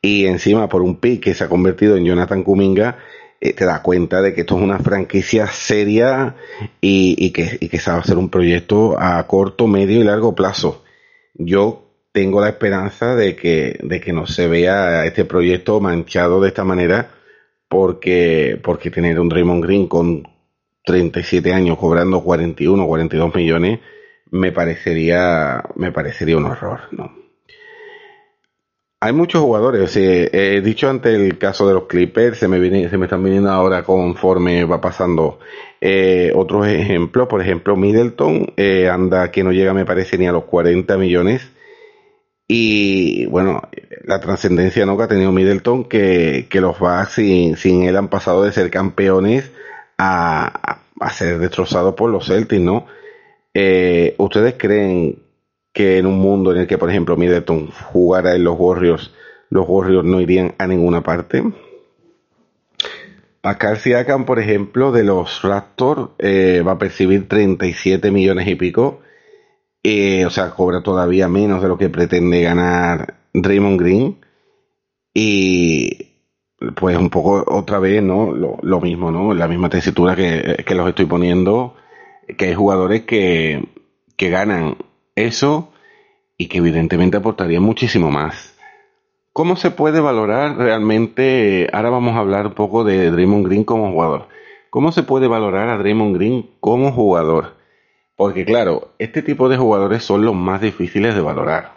Y 0.00 0.24
encima 0.24 0.66
por 0.68 0.80
un 0.80 0.96
pick 0.96 1.24
que 1.24 1.34
se 1.34 1.44
ha 1.44 1.50
convertido 1.50 1.96
en 1.96 2.06
Jonathan 2.06 2.42
Kuminga, 2.42 2.96
eh, 3.42 3.52
te 3.52 3.66
das 3.66 3.80
cuenta 3.80 4.22
de 4.22 4.32
que 4.32 4.40
esto 4.40 4.56
es 4.56 4.62
una 4.62 4.78
franquicia 4.78 5.48
seria 5.48 6.34
y, 6.80 7.30
que, 7.30 7.58
y 7.60 7.68
que 7.68 7.78
sabe 7.78 8.00
hacer 8.00 8.16
un 8.16 8.30
proyecto 8.30 8.98
a 8.98 9.26
corto, 9.26 9.66
medio 9.66 10.00
y 10.00 10.04
largo 10.04 10.34
plazo. 10.34 10.82
Yo 11.34 11.90
tengo 12.12 12.40
la 12.40 12.48
esperanza 12.48 13.14
de 13.14 13.36
que, 13.36 13.78
de 13.82 14.00
que 14.00 14.14
no 14.14 14.26
se 14.26 14.48
vea 14.48 15.04
este 15.04 15.26
proyecto 15.26 15.78
manchado 15.78 16.40
de 16.40 16.48
esta 16.48 16.64
manera 16.64 17.10
porque, 17.68 18.58
porque 18.62 18.90
tener 18.90 19.20
un 19.20 19.28
Draymond 19.28 19.62
Green 19.62 19.88
con 19.88 20.33
37 20.84 21.52
años 21.52 21.78
cobrando 21.78 22.22
41 22.22 22.82
o 22.82 22.86
42 22.86 23.34
millones, 23.34 23.80
me 24.30 24.52
parecería, 24.52 25.62
me 25.76 25.92
parecería 25.92 26.36
un 26.36 26.44
horror, 26.46 26.80
¿no? 26.92 27.24
Hay 29.04 29.12
muchos 29.12 29.42
jugadores, 29.42 29.94
he 29.96 30.62
dicho 30.62 30.88
antes 30.88 31.14
el 31.14 31.36
caso 31.36 31.68
de 31.68 31.74
los 31.74 31.84
Clippers, 31.84 32.38
se 32.38 32.48
me, 32.48 32.58
viene, 32.58 32.88
se 32.88 32.96
me 32.96 33.04
están 33.04 33.22
viniendo 33.22 33.50
ahora 33.50 33.82
conforme 33.82 34.64
va 34.64 34.80
pasando 34.80 35.40
eh, 35.78 36.32
otros 36.34 36.66
ejemplos, 36.66 37.28
por 37.28 37.42
ejemplo 37.42 37.76
Middleton 37.76 38.54
eh, 38.56 38.88
anda 38.88 39.30
que 39.30 39.44
no 39.44 39.52
llega 39.52 39.74
me 39.74 39.84
parece 39.84 40.16
ni 40.16 40.26
a 40.26 40.32
los 40.32 40.44
40 40.44 40.96
millones 40.96 41.46
y 42.48 43.26
bueno, 43.26 43.60
la 44.04 44.20
trascendencia 44.20 44.86
¿no? 44.86 44.96
que 44.96 45.02
ha 45.02 45.08
tenido 45.08 45.32
Middleton, 45.32 45.84
que, 45.84 46.46
que 46.48 46.62
los 46.62 46.78
Bucks 46.78 47.12
sin, 47.12 47.58
sin 47.58 47.82
él 47.82 47.98
han 47.98 48.08
pasado 48.08 48.42
de 48.42 48.52
ser 48.52 48.70
campeones 48.70 49.50
a, 49.98 50.80
ser 51.12 51.38
destrozado 51.38 51.94
por 51.94 52.10
los 52.10 52.26
Celtics, 52.26 52.62
¿no? 52.62 52.86
Eh, 53.52 54.14
¿Ustedes 54.18 54.54
creen 54.58 55.22
que 55.72 55.98
en 55.98 56.06
un 56.06 56.18
mundo 56.18 56.52
en 56.52 56.60
el 56.60 56.66
que, 56.66 56.78
por 56.78 56.90
ejemplo, 56.90 57.16
Middleton 57.16 57.70
jugara 57.70 58.34
en 58.34 58.44
los 58.44 58.56
Warriors, 58.58 59.12
los 59.50 59.66
Warriors 59.68 60.06
no 60.06 60.20
irían 60.20 60.54
a 60.58 60.66
ninguna 60.66 61.02
parte? 61.02 61.42
Pascal 63.40 63.76
Siakam, 63.76 64.24
por 64.24 64.38
ejemplo, 64.38 64.90
de 64.90 65.04
los 65.04 65.42
Raptors, 65.42 66.12
eh, 66.18 66.62
va 66.66 66.72
a 66.72 66.78
percibir 66.78 67.28
37 67.28 68.10
millones 68.10 68.48
y 68.48 68.54
pico. 68.54 69.00
Eh, 69.82 70.24
o 70.24 70.30
sea, 70.30 70.48
cobra 70.50 70.82
todavía 70.82 71.28
menos 71.28 71.60
de 71.60 71.68
lo 71.68 71.76
que 71.76 71.90
pretende 71.90 72.40
ganar 72.40 73.18
Draymond 73.34 73.78
Green. 73.78 74.16
Y 75.12 76.13
pues 76.76 76.96
un 76.96 77.10
poco 77.10 77.44
otra 77.46 77.78
vez, 77.78 78.02
¿no? 78.02 78.32
Lo, 78.32 78.80
mismo, 78.80 79.10
¿no? 79.10 79.34
La 79.34 79.48
misma 79.48 79.68
tesitura 79.68 80.16
que, 80.16 80.64
que, 80.66 80.74
los 80.74 80.88
estoy 80.88 81.06
poniendo, 81.06 81.74
que 82.38 82.46
hay 82.46 82.54
jugadores 82.54 83.02
que, 83.02 83.68
que 84.16 84.30
ganan 84.30 84.76
eso 85.14 85.72
y 86.36 86.48
que 86.48 86.58
evidentemente 86.58 87.16
aportarían 87.16 87.62
muchísimo 87.62 88.10
más. 88.10 88.56
¿Cómo 89.32 89.56
se 89.56 89.70
puede 89.70 90.00
valorar 90.00 90.56
realmente? 90.56 91.68
Ahora 91.72 91.90
vamos 91.90 92.14
a 92.14 92.20
hablar 92.20 92.46
un 92.46 92.54
poco 92.54 92.84
de 92.84 93.10
Draymond 93.10 93.46
Green 93.46 93.64
como 93.64 93.90
jugador. 93.90 94.28
¿Cómo 94.70 94.92
se 94.92 95.02
puede 95.02 95.26
valorar 95.26 95.68
a 95.68 95.78
Draymond 95.78 96.16
Green 96.16 96.50
como 96.60 96.92
jugador? 96.92 97.54
Porque 98.16 98.44
claro, 98.44 98.92
este 98.98 99.22
tipo 99.22 99.48
de 99.48 99.56
jugadores 99.56 100.04
son 100.04 100.24
los 100.24 100.34
más 100.34 100.60
difíciles 100.60 101.16
de 101.16 101.20
valorar. 101.20 101.72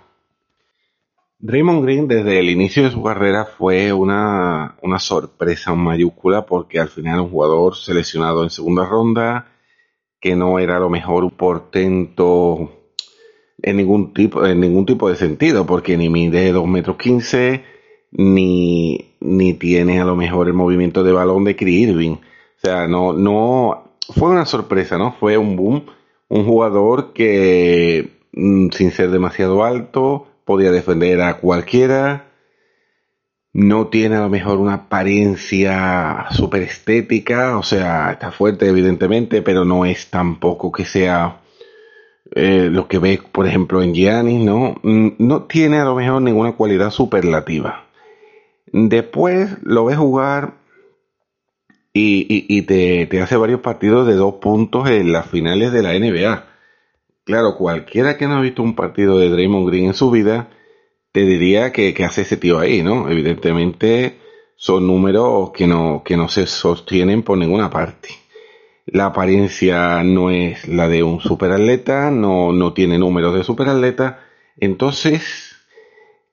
Draymond 1.39 1.83
Green 1.83 2.07
desde 2.07 2.39
el 2.39 2.49
inicio 2.49 2.83
de 2.83 2.91
su 2.91 3.03
carrera 3.03 3.45
fue 3.45 3.93
una, 3.93 4.75
una 4.81 4.99
sorpresa 4.99 5.71
en 5.71 5.79
mayúscula 5.79 6.45
porque 6.45 6.79
al 6.79 6.89
final 6.89 7.19
un 7.19 7.29
jugador 7.29 7.75
seleccionado 7.75 8.43
en 8.43 8.49
segunda 8.49 8.85
ronda 8.85 9.47
que 10.19 10.35
no 10.35 10.57
era 10.59 10.79
lo 10.79 10.89
mejor 10.89 11.23
un 11.23 11.31
portento 11.31 12.71
en 13.61 13.77
ningún 13.77 14.13
tipo, 14.13 14.45
en 14.45 14.59
ningún 14.59 14.85
tipo 14.85 15.09
de 15.09 15.15
sentido, 15.15 15.65
porque 15.65 15.97
ni 15.97 16.09
mide 16.09 16.51
2 16.51 16.67
metros 16.67 16.97
15, 16.97 17.63
ni, 18.11 19.15
ni 19.19 19.53
tiene 19.53 19.99
a 19.99 20.05
lo 20.05 20.15
mejor 20.15 20.47
el 20.47 20.53
movimiento 20.53 21.03
de 21.03 21.11
balón 21.11 21.43
de 21.43 21.55
Kyrie 21.55 21.89
Irving. 21.89 22.13
O 22.13 22.59
sea, 22.59 22.87
no, 22.87 23.13
no, 23.13 23.97
fue 24.15 24.29
una 24.29 24.45
sorpresa, 24.45 24.97
¿no? 24.97 25.13
Fue 25.13 25.37
un 25.37 25.55
boom, 25.55 25.85
un 26.29 26.45
jugador 26.45 27.13
que 27.13 28.21
mm, 28.33 28.69
sin 28.71 28.91
ser 28.91 29.11
demasiado 29.11 29.63
alto, 29.63 30.27
podía 30.47 30.71
defender 30.71 31.21
a 31.21 31.35
cualquiera. 31.35 32.29
No 33.53 33.87
tiene 33.87 34.15
a 34.15 34.21
lo 34.21 34.29
mejor 34.29 34.59
una 34.59 34.73
apariencia 34.75 36.27
súper 36.31 36.63
estética, 36.63 37.57
o 37.57 37.63
sea, 37.63 38.11
está 38.11 38.31
fuerte 38.31 38.67
evidentemente, 38.67 39.41
pero 39.41 39.65
no 39.65 39.85
es 39.85 40.09
tampoco 40.09 40.71
que 40.71 40.85
sea 40.85 41.41
eh, 42.33 42.69
lo 42.71 42.87
que 42.87 42.97
ves, 42.97 43.19
por 43.19 43.45
ejemplo, 43.45 43.83
en 43.83 43.93
Giannis, 43.93 44.43
¿no? 44.43 44.75
Mm, 44.83 45.09
no 45.19 45.43
tiene 45.43 45.79
a 45.79 45.85
lo 45.85 45.95
mejor 45.95 46.21
ninguna 46.21 46.53
cualidad 46.53 46.91
superlativa. 46.91 47.85
Después 48.71 49.57
lo 49.63 49.85
ves 49.85 49.97
jugar 49.97 50.53
y, 51.93 52.61
te, 52.61 53.07
te, 53.07 53.21
hace 53.21 53.35
varios 53.37 53.61
partidos 53.61 54.07
de 54.07 54.13
dos 54.13 54.35
puntos 54.35 54.87
en 54.89 55.11
las 55.11 55.25
finales 55.25 55.71
de 55.71 55.81
la 55.81 55.97
NBA. 55.97 56.56
Claro, 57.27 57.57
cualquiera 57.57 58.17
que 58.17 58.25
no 58.25 58.37
ha 58.37 58.41
visto 58.41 58.63
un 58.63 58.73
partido 58.73 59.19
de 59.19 59.29
Draymond 59.29 59.67
Green 59.67 59.87
en 59.87 59.93
su 59.93 60.09
vida, 60.09 60.47
te 61.11 61.25
diría 61.25 61.73
que, 61.73 61.93
que 61.93 62.05
hace 62.05 62.21
ese 62.21 62.37
tío 62.37 62.57
ahí, 62.57 62.81
¿no? 62.81 63.09
Evidentemente 63.09 64.17
son 64.55 64.87
números 64.87 65.51
que 65.51 65.67
no, 65.67 66.03
que 66.05 66.15
no 66.15 66.29
se 66.29 66.47
sostienen 66.47 67.23
por 67.23 67.37
ninguna 67.37 67.69
parte. 67.69 68.11
La 68.85 69.07
apariencia 69.07 70.01
no 70.05 70.31
es 70.31 70.69
la 70.69 70.87
de 70.87 71.03
un 71.03 71.19
superatleta, 71.19 72.11
no, 72.11 72.53
no 72.53 72.71
tiene 72.71 72.97
números 72.97 73.35
de 73.35 73.43
superatleta. 73.43 74.21
Entonces, 74.55 75.57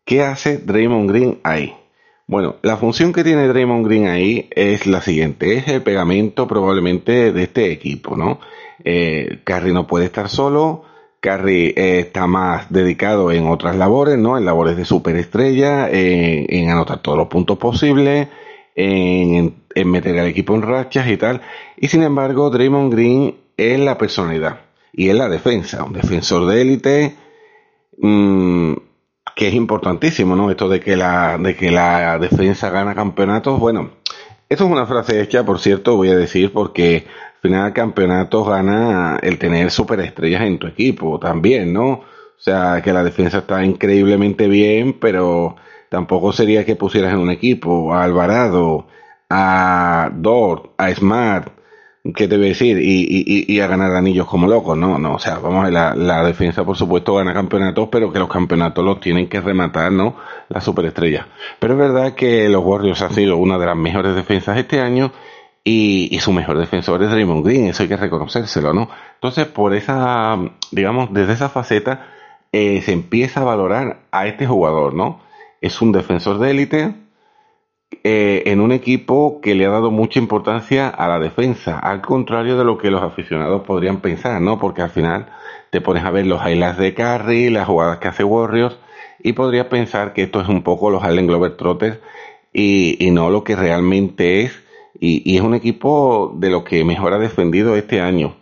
¿qué 0.05 0.23
hace 0.23 0.59
Draymond 0.59 1.11
Green 1.11 1.41
ahí? 1.43 1.75
Bueno, 2.27 2.57
la 2.63 2.79
función 2.79 3.13
que 3.13 3.23
tiene 3.23 3.47
Draymond 3.49 3.87
Green 3.87 4.07
ahí 4.07 4.49
es 4.51 4.87
la 4.87 5.03
siguiente, 5.03 5.59
es 5.59 5.69
el 5.69 5.83
pegamento 5.83 6.49
probablemente 6.49 7.33
de 7.33 7.43
este 7.43 7.71
equipo, 7.71 8.17
¿no? 8.17 8.41
Eh, 8.83 9.41
no 9.73 9.87
puede 9.87 10.07
estar 10.07 10.31
solo, 10.31 10.85
Curry 11.21 11.75
eh, 11.77 12.01
está 12.01 12.27
más 12.27 12.73
dedicado 12.73 13.31
en 13.31 13.47
otras 13.47 13.77
labores, 13.77 14.17
¿no? 14.17 14.39
En 14.39 14.47
labores 14.47 14.77
de 14.77 14.87
superestrella, 14.87 15.91
en, 15.91 16.71
anotar 16.71 17.03
todos 17.03 17.19
los 17.19 17.29
puntos 17.29 17.59
posibles, 17.59 18.29
en, 18.75 19.55
meter 19.85 20.19
al 20.19 20.27
equipo 20.27 20.55
en 20.55 20.63
rachas 20.63 21.07
y 21.09 21.19
tal. 21.19 21.43
Y 21.77 21.89
sin 21.89 22.03
embargo, 22.03 22.49
Draymond 22.49 22.93
Green 22.93 23.37
es 23.59 23.79
la 23.81 23.99
personalidad 23.99 24.61
y 24.95 25.11
es 25.11 25.15
la 25.15 25.29
defensa, 25.29 25.85
un 25.85 25.93
defensor 25.93 26.47
de 26.47 26.61
élite. 26.63 27.15
Mmm, 27.99 28.75
que 29.35 29.49
es 29.49 29.55
importantísimo, 29.55 30.37
¿no? 30.37 30.51
Esto 30.51 30.69
de 30.69 30.81
que 30.81 30.97
la, 30.97 31.39
de 31.39 31.57
que 31.57 31.71
la 31.71 32.19
defensa 32.19 32.71
gana 32.71 32.95
campeonatos, 32.95 33.59
bueno, 33.59 33.91
esto 34.49 34.65
es 34.65 34.71
una 34.71 34.87
frase 34.87 35.21
hecha, 35.21 35.45
por 35.45 35.59
cierto, 35.59 35.97
voy 35.97 36.11
a 36.11 36.17
decir, 36.17 36.53
porque 36.53 37.07
al 37.07 37.41
final 37.41 37.73
campeonatos 37.73 38.49
gana 38.49 39.19
el 39.23 39.39
tener 39.39 39.71
superestrellas 39.71 40.43
en 40.43 40.59
tu 40.59 40.67
equipo 40.67 41.19
también, 41.19 41.73
¿no? 41.73 41.91
O 41.91 42.41
sea, 42.45 42.81
que 42.83 42.93
la 42.93 43.03
defensa 43.03 43.39
está 43.39 43.65
increíblemente 43.65 44.49
bien, 44.49 44.99
pero 45.01 45.57
tampoco 45.89 46.33
sería 46.33 46.65
que 46.65 46.77
pusieras 46.77 47.13
en 47.13 47.21
un 47.21 47.31
equipo 47.31 47.95
a 47.95 48.05
Alvarado, 48.05 48.87
a 49.31 50.11
Dort, 50.13 50.73
a 50.79 50.95
Smart, 50.95 51.49
¿qué 52.13 52.29
te 52.29 52.37
voy 52.37 52.47
a 52.47 52.49
decir? 52.49 52.79
Y, 52.81 53.45
y, 53.49 53.61
a 53.61 53.67
ganar 53.67 53.95
anillos 53.95 54.27
como 54.27 54.47
locos, 54.47 54.77
no, 54.77 54.99
no, 54.99 55.15
o 55.15 55.19
sea, 55.19 55.39
vamos, 55.39 55.71
la, 55.71 55.95
la 55.95 56.25
defensa 56.25 56.65
por 56.65 56.77
supuesto 56.77 57.15
gana 57.15 57.33
campeonatos, 57.33 57.89
pero 57.91 58.13
que 58.13 58.19
los 58.19 58.29
campeonatos 58.29 58.85
los 58.85 59.01
tienen 59.01 59.29
que 59.29 59.41
rematar, 59.41 59.91
¿no? 59.91 60.17
La 60.49 60.61
superestrella. 60.61 61.29
Pero 61.59 61.75
es 61.75 61.79
verdad 61.79 62.15
que 62.15 62.49
los 62.49 62.63
Warriors 62.63 63.01
han 63.03 63.15
sido 63.15 63.39
una 63.39 63.59
de 63.59 63.67
las 63.67 63.77
mejores 63.77 64.15
defensas 64.15 64.59
este 64.59 64.81
año 64.81 65.13
y, 65.65 66.15
y 66.15 66.21
su 66.21 66.33
mejor 66.33 66.59
defensor 66.59 67.03
es 67.03 67.11
Draymond 67.11 67.45
Green, 67.45 67.67
eso 67.69 67.83
hay 67.83 67.89
que 67.89 67.97
reconocérselo, 67.97 68.75
¿no? 68.75 68.91
Entonces, 69.15 69.47
por 69.47 69.75
esa, 69.75 70.39
digamos, 70.71 71.11
desde 71.15 71.33
esa 71.33 71.49
faceta 71.49 72.07
eh, 72.53 72.83
se 72.83 72.93
empieza 72.93 73.41
a 73.41 73.45
valorar 73.45 74.03
a 74.13 74.27
este 74.27 74.47
jugador, 74.47 74.95
¿no? 74.95 75.21
Es 75.63 75.81
un 75.81 75.93
defensor 75.93 76.39
de 76.39 76.51
élite, 76.51 76.95
eh, 78.03 78.43
en 78.47 78.61
un 78.61 78.73
equipo 78.73 79.41
que 79.41 79.55
le 79.55 79.67
ha 79.67 79.71
dado 79.71 79.91
mucha 79.91 80.19
importancia 80.19 80.89
a 80.89 81.07
la 81.09 81.19
defensa, 81.19 81.79
al 81.79 82.01
contrario 82.01 82.57
de 82.59 82.65
lo 82.65 82.79
que 82.79 82.91
los 82.91 83.03
aficionados 83.03 83.63
podrían 83.63 84.01
pensar, 84.01 84.41
¿no? 84.41 84.59
Porque 84.59 84.83
al 84.83 84.91
final 84.91 85.27
te 85.71 85.81
pones 85.81 86.05
a 86.05 86.11
ver 86.11 86.27
los 86.27 86.41
highlights 86.45 86.79
de 86.79 86.95
Curry, 86.95 87.51
las 87.51 87.67
jugadas 87.67 87.99
que 87.99 88.09
hace 88.09 88.25
Warriors, 88.25 88.79
y 89.23 89.33
podrías 89.33 89.67
pensar 89.67 90.13
que 90.13 90.23
esto 90.23 90.41
es 90.41 90.49
un 90.49 90.63
poco 90.63 90.91
los 90.91 91.03
Allen 91.03 91.27
Globetrotters 91.27 91.99
y, 92.53 92.97
y 93.05 93.11
no 93.11 93.31
lo 93.31 93.45
que 93.45 93.57
realmente 93.57 94.43
es, 94.43 94.63
y, 94.99 95.23
y 95.31 95.37
es 95.37 95.43
un 95.43 95.55
equipo 95.55 96.33
de 96.37 96.51
lo 96.51 96.65
que 96.65 96.85
mejor 96.85 97.13
ha 97.13 97.19
defendido 97.19 97.77
este 97.77 98.01
año. 98.01 98.35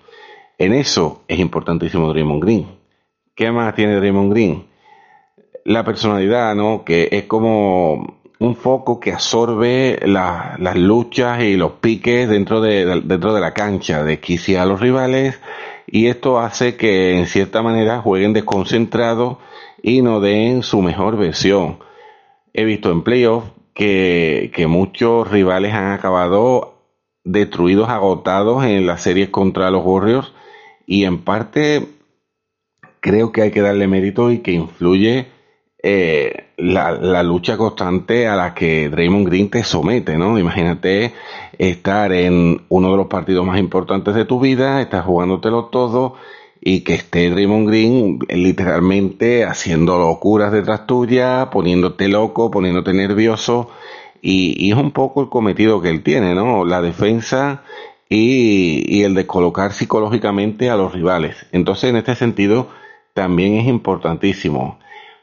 En 0.58 0.72
eso 0.72 1.22
es 1.28 1.38
importantísimo 1.38 2.12
Draymond 2.12 2.42
Green. 2.42 2.66
¿Qué 3.34 3.50
más 3.50 3.74
tiene 3.74 3.96
Draymond 3.96 4.32
Green? 4.32 4.66
La 5.64 5.84
personalidad, 5.84 6.54
¿no? 6.54 6.84
Que 6.84 7.08
es 7.10 7.24
como 7.24 8.21
un 8.42 8.56
foco 8.56 8.98
que 8.98 9.12
absorbe 9.12 10.00
las 10.04 10.76
luchas 10.76 11.42
y 11.42 11.56
los 11.56 11.72
piques 11.72 12.28
dentro 12.28 12.60
de, 12.60 13.00
dentro 13.02 13.34
de 13.34 13.40
la 13.40 13.54
cancha, 13.54 14.02
de 14.02 14.20
a 14.58 14.66
los 14.66 14.80
rivales, 14.80 15.40
y 15.86 16.06
esto 16.06 16.40
hace 16.40 16.76
que 16.76 17.18
en 17.18 17.26
cierta 17.26 17.62
manera 17.62 18.00
jueguen 18.00 18.32
desconcentrados 18.32 19.38
y 19.82 20.02
no 20.02 20.20
den 20.20 20.62
su 20.62 20.82
mejor 20.82 21.16
versión. 21.16 21.78
He 22.52 22.64
visto 22.64 22.90
en 22.90 23.02
playoffs 23.02 23.52
que, 23.74 24.50
que 24.54 24.66
muchos 24.66 25.30
rivales 25.30 25.72
han 25.72 25.92
acabado 25.92 26.74
destruidos, 27.24 27.88
agotados 27.88 28.64
en 28.64 28.86
las 28.86 29.02
series 29.02 29.28
contra 29.28 29.70
los 29.70 29.84
Warriors, 29.84 30.32
y 30.84 31.04
en 31.04 31.18
parte 31.18 31.86
creo 33.00 33.30
que 33.30 33.42
hay 33.42 33.50
que 33.52 33.60
darle 33.60 33.86
mérito 33.86 34.30
y 34.32 34.38
que 34.38 34.52
influye 34.52 35.28
eh, 35.82 36.51
la, 36.62 37.22
lucha 37.22 37.56
constante 37.56 38.28
a 38.28 38.36
la 38.36 38.54
que 38.54 38.88
Draymond 38.88 39.26
Green 39.26 39.50
te 39.50 39.64
somete, 39.64 40.16
¿no? 40.16 40.38
Imagínate 40.38 41.12
estar 41.58 42.12
en 42.12 42.62
uno 42.68 42.90
de 42.92 42.96
los 42.96 43.06
partidos 43.08 43.44
más 43.44 43.58
importantes 43.58 44.14
de 44.14 44.24
tu 44.24 44.38
vida, 44.38 44.80
estás 44.80 45.04
jugándotelo 45.04 45.66
todo 45.66 46.14
y 46.60 46.80
que 46.80 46.94
esté 46.94 47.30
Draymond 47.30 47.68
Green 47.68 48.18
literalmente 48.28 49.44
haciendo 49.44 49.98
locuras 49.98 50.52
detrás 50.52 50.86
tuya, 50.86 51.50
poniéndote 51.50 52.08
loco, 52.08 52.50
poniéndote 52.50 52.92
nervioso 52.92 53.68
y, 54.20 54.70
es 54.70 54.76
un 54.76 54.92
poco 54.92 55.22
el 55.22 55.28
cometido 55.28 55.82
que 55.82 55.90
él 55.90 56.04
tiene, 56.04 56.34
¿no? 56.36 56.64
La 56.64 56.80
defensa 56.80 57.64
y, 58.08 58.84
y 58.86 59.02
el 59.02 59.14
de 59.14 59.26
colocar 59.26 59.72
psicológicamente 59.72 60.70
a 60.70 60.76
los 60.76 60.92
rivales. 60.92 61.44
Entonces, 61.50 61.90
en 61.90 61.96
este 61.96 62.14
sentido, 62.14 62.68
también 63.14 63.56
es 63.56 63.66
importantísimo 63.66 64.78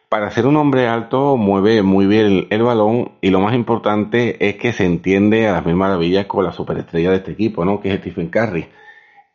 para 0.09 0.31
ser 0.31 0.47
un 0.47 0.57
hombre 0.57 0.87
alto 0.87 1.37
mueve 1.37 1.83
muy 1.83 2.07
bien 2.07 2.47
el, 2.49 2.63
balón 2.63 3.11
y 3.21 3.29
lo 3.29 3.39
más 3.39 3.53
importante 3.53 4.49
es 4.49 4.55
que 4.55 4.73
se 4.73 4.83
entiende 4.83 5.47
a 5.47 5.53
las 5.53 5.65
mismas 5.65 5.89
maravillas 5.89 6.25
con 6.25 6.43
la 6.43 6.51
superestrella 6.51 7.11
de 7.11 7.17
este 7.17 7.31
equipo, 7.31 7.63
¿no? 7.63 7.79
Que 7.79 7.93
es 7.93 7.99
Stephen 7.99 8.29
Curry. 8.29 8.67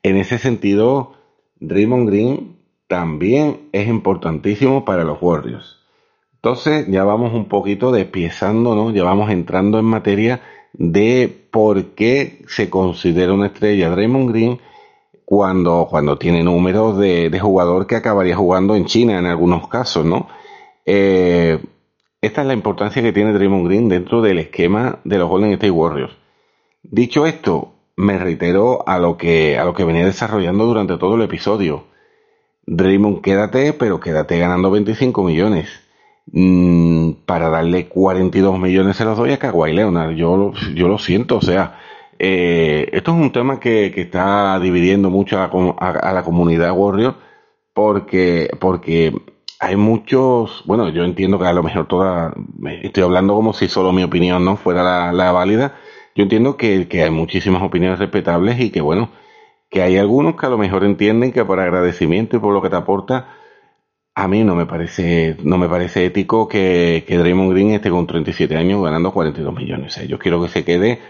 En 0.02 0.16
ese 0.16 0.36
sentido, 0.36 1.12
Draymond 1.60 2.08
Green 2.08 2.56
también 2.88 3.68
es 3.72 3.86
importantísimo 3.86 4.84
para 4.84 5.04
los 5.04 5.18
Warriors. 5.22 5.78
Entonces 6.34 6.86
ya 6.88 7.04
vamos 7.04 7.32
un 7.32 7.46
poquito 7.46 7.92
despiezando, 7.92 8.74
¿no? 8.74 8.90
Ya 8.90 9.04
vamos 9.04 9.30
entrando 9.30 9.78
en 9.78 9.84
materia 9.84 10.42
de 10.72 11.46
por 11.52 11.94
qué 11.94 12.42
se 12.48 12.68
considera 12.68 13.32
una 13.32 13.46
estrella 13.46 13.90
Draymond 13.90 14.30
Green 14.30 14.60
cuando, 15.24 15.86
cuando 15.88 16.18
tiene 16.18 16.42
números 16.42 16.98
de, 16.98 17.30
de 17.30 17.40
jugador 17.40 17.86
que 17.86 17.94
acabaría 17.94 18.34
jugando 18.34 18.74
en 18.74 18.86
China 18.86 19.20
en 19.20 19.26
algunos 19.26 19.68
casos, 19.68 20.04
¿no? 20.04 20.26
Eh, 20.84 21.58
esta 22.20 22.40
es 22.40 22.46
la 22.46 22.54
importancia 22.54 23.02
que 23.02 23.12
tiene 23.12 23.32
Draymond 23.32 23.66
Green 23.66 23.88
dentro 23.88 24.22
del 24.22 24.38
esquema 24.38 25.00
de 25.04 25.18
los 25.18 25.28
Golden 25.28 25.52
State 25.52 25.70
Warriors. 25.70 26.16
Dicho 26.82 27.26
esto, 27.26 27.74
me 27.96 28.18
reitero 28.18 28.86
a 28.88 28.98
lo 28.98 29.16
que, 29.16 29.58
a 29.58 29.64
lo 29.64 29.74
que 29.74 29.84
venía 29.84 30.04
desarrollando 30.04 30.64
durante 30.64 30.96
todo 30.96 31.16
el 31.16 31.22
episodio. 31.22 31.84
Draymond, 32.66 33.20
quédate, 33.20 33.72
pero 33.72 34.00
quédate 34.00 34.38
ganando 34.38 34.70
25 34.70 35.22
millones. 35.22 35.68
Mm, 36.32 37.12
para 37.26 37.50
darle 37.50 37.88
42 37.88 38.58
millones 38.58 38.96
se 38.96 39.04
los 39.04 39.18
doy 39.18 39.32
a 39.32 39.38
Kawhi 39.38 39.72
Leonard. 39.72 40.12
Yo, 40.12 40.52
yo 40.74 40.88
lo 40.88 40.98
siento, 40.98 41.36
o 41.36 41.42
sea, 41.42 41.78
eh, 42.18 42.88
esto 42.92 43.12
es 43.12 43.20
un 43.20 43.32
tema 43.32 43.60
que, 43.60 43.92
está 43.94 44.58
dividiendo 44.60 45.10
mucho 45.10 45.38
a, 45.38 45.44
a, 45.44 46.12
la 46.12 46.22
comunidad 46.22 46.72
Warriors 46.72 47.16
porque, 47.74 48.48
porque 48.60 49.12
hay 49.60 49.76
muchos, 49.76 50.62
bueno, 50.66 50.88
yo 50.90 51.04
entiendo 51.04 51.38
que 51.38 51.46
a 51.46 51.52
lo 51.52 51.62
mejor 51.62 51.86
toda, 51.86 52.34
estoy 52.82 53.02
hablando 53.02 53.34
como 53.34 53.52
si 53.52 53.68
solo 53.68 53.92
mi 53.92 54.02
opinión 54.02 54.44
no 54.44 54.56
fuera 54.56 55.12
la, 55.12 55.32
válida, 55.32 55.76
yo 56.14 56.24
entiendo 56.24 56.56
que, 56.56 56.86
hay 56.92 57.10
muchísimas 57.10 57.62
opiniones 57.62 57.98
respetables 57.98 58.60
y 58.60 58.70
que 58.70 58.80
bueno, 58.80 59.10
que 59.70 59.82
hay 59.82 59.96
algunos 59.96 60.36
que 60.36 60.46
a 60.46 60.50
lo 60.50 60.58
mejor 60.58 60.84
entienden 60.84 61.32
que 61.32 61.44
por 61.44 61.60
agradecimiento 61.60 62.36
y 62.36 62.40
por 62.40 62.52
lo 62.52 62.62
que 62.62 62.70
te 62.70 62.76
aporta, 62.76 63.28
a 64.14 64.28
mí 64.28 64.44
no 64.44 64.54
me 64.54 64.66
parece, 64.66 65.36
no 65.42 65.58
me 65.58 65.68
parece 65.68 66.04
ético 66.04 66.46
que, 66.46 67.04
que 67.06 67.18
Draymond 67.18 67.52
Green 67.52 67.70
esté 67.70 67.90
con 67.90 68.06
37 68.06 68.56
años 68.56 68.82
ganando 68.82 69.12
42 69.12 69.54
millones. 69.54 70.00
yo 70.06 70.18
quiero 70.18 70.40
que 70.42 70.48
se 70.48 70.64
quede. 70.64 71.00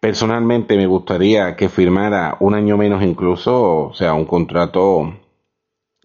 Personalmente 0.00 0.76
me 0.76 0.86
gustaría 0.86 1.56
que 1.56 1.68
firmara 1.68 2.36
un 2.40 2.54
año 2.54 2.76
menos 2.76 3.02
incluso, 3.02 3.86
o 3.88 3.94
sea, 3.94 4.12
un 4.14 4.26
contrato 4.26 5.14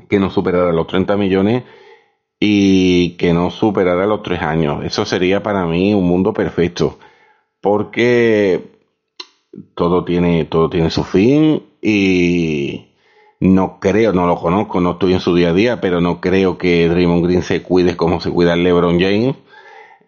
que 0.08 0.20
no 0.20 0.30
superara 0.30 0.72
los 0.72 0.88
30 0.88 1.17
millones 1.17 1.63
y 2.39 3.12
que 3.17 3.34
no 3.34 3.50
superara 3.52 4.06
los 4.06 4.24
tres 4.24 4.41
años. 4.41 4.84
Eso 4.86 5.06
sería 5.06 5.43
para 5.43 5.65
mí 5.65 5.93
un 5.93 6.08
mundo 6.08 6.34
perfecto, 6.34 7.00
porque 7.62 8.78
todo 9.76 10.04
tiene, 10.04 10.46
todo 10.46 10.70
tiene 10.70 10.89
su 10.89 11.04
fin 11.04 11.63
y 11.82 12.88
no 13.39 13.80
creo, 13.80 14.13
no 14.13 14.28
lo 14.28 14.36
conozco, 14.38 14.80
no 14.82 14.91
estoy 14.91 15.13
en 15.13 15.20
su 15.20 15.36
día 15.36 15.50
a 15.50 15.54
día, 15.54 15.82
pero 15.82 16.02
no 16.02 16.22
creo 16.22 16.58
que 16.58 16.88
Draymond 16.89 17.26
Green 17.26 17.43
se 17.43 17.62
cuide 17.62 17.96
como 17.96 18.20
se 18.20 18.32
cuida 18.32 18.56
LeBron 18.56 19.00
James. 19.00 19.36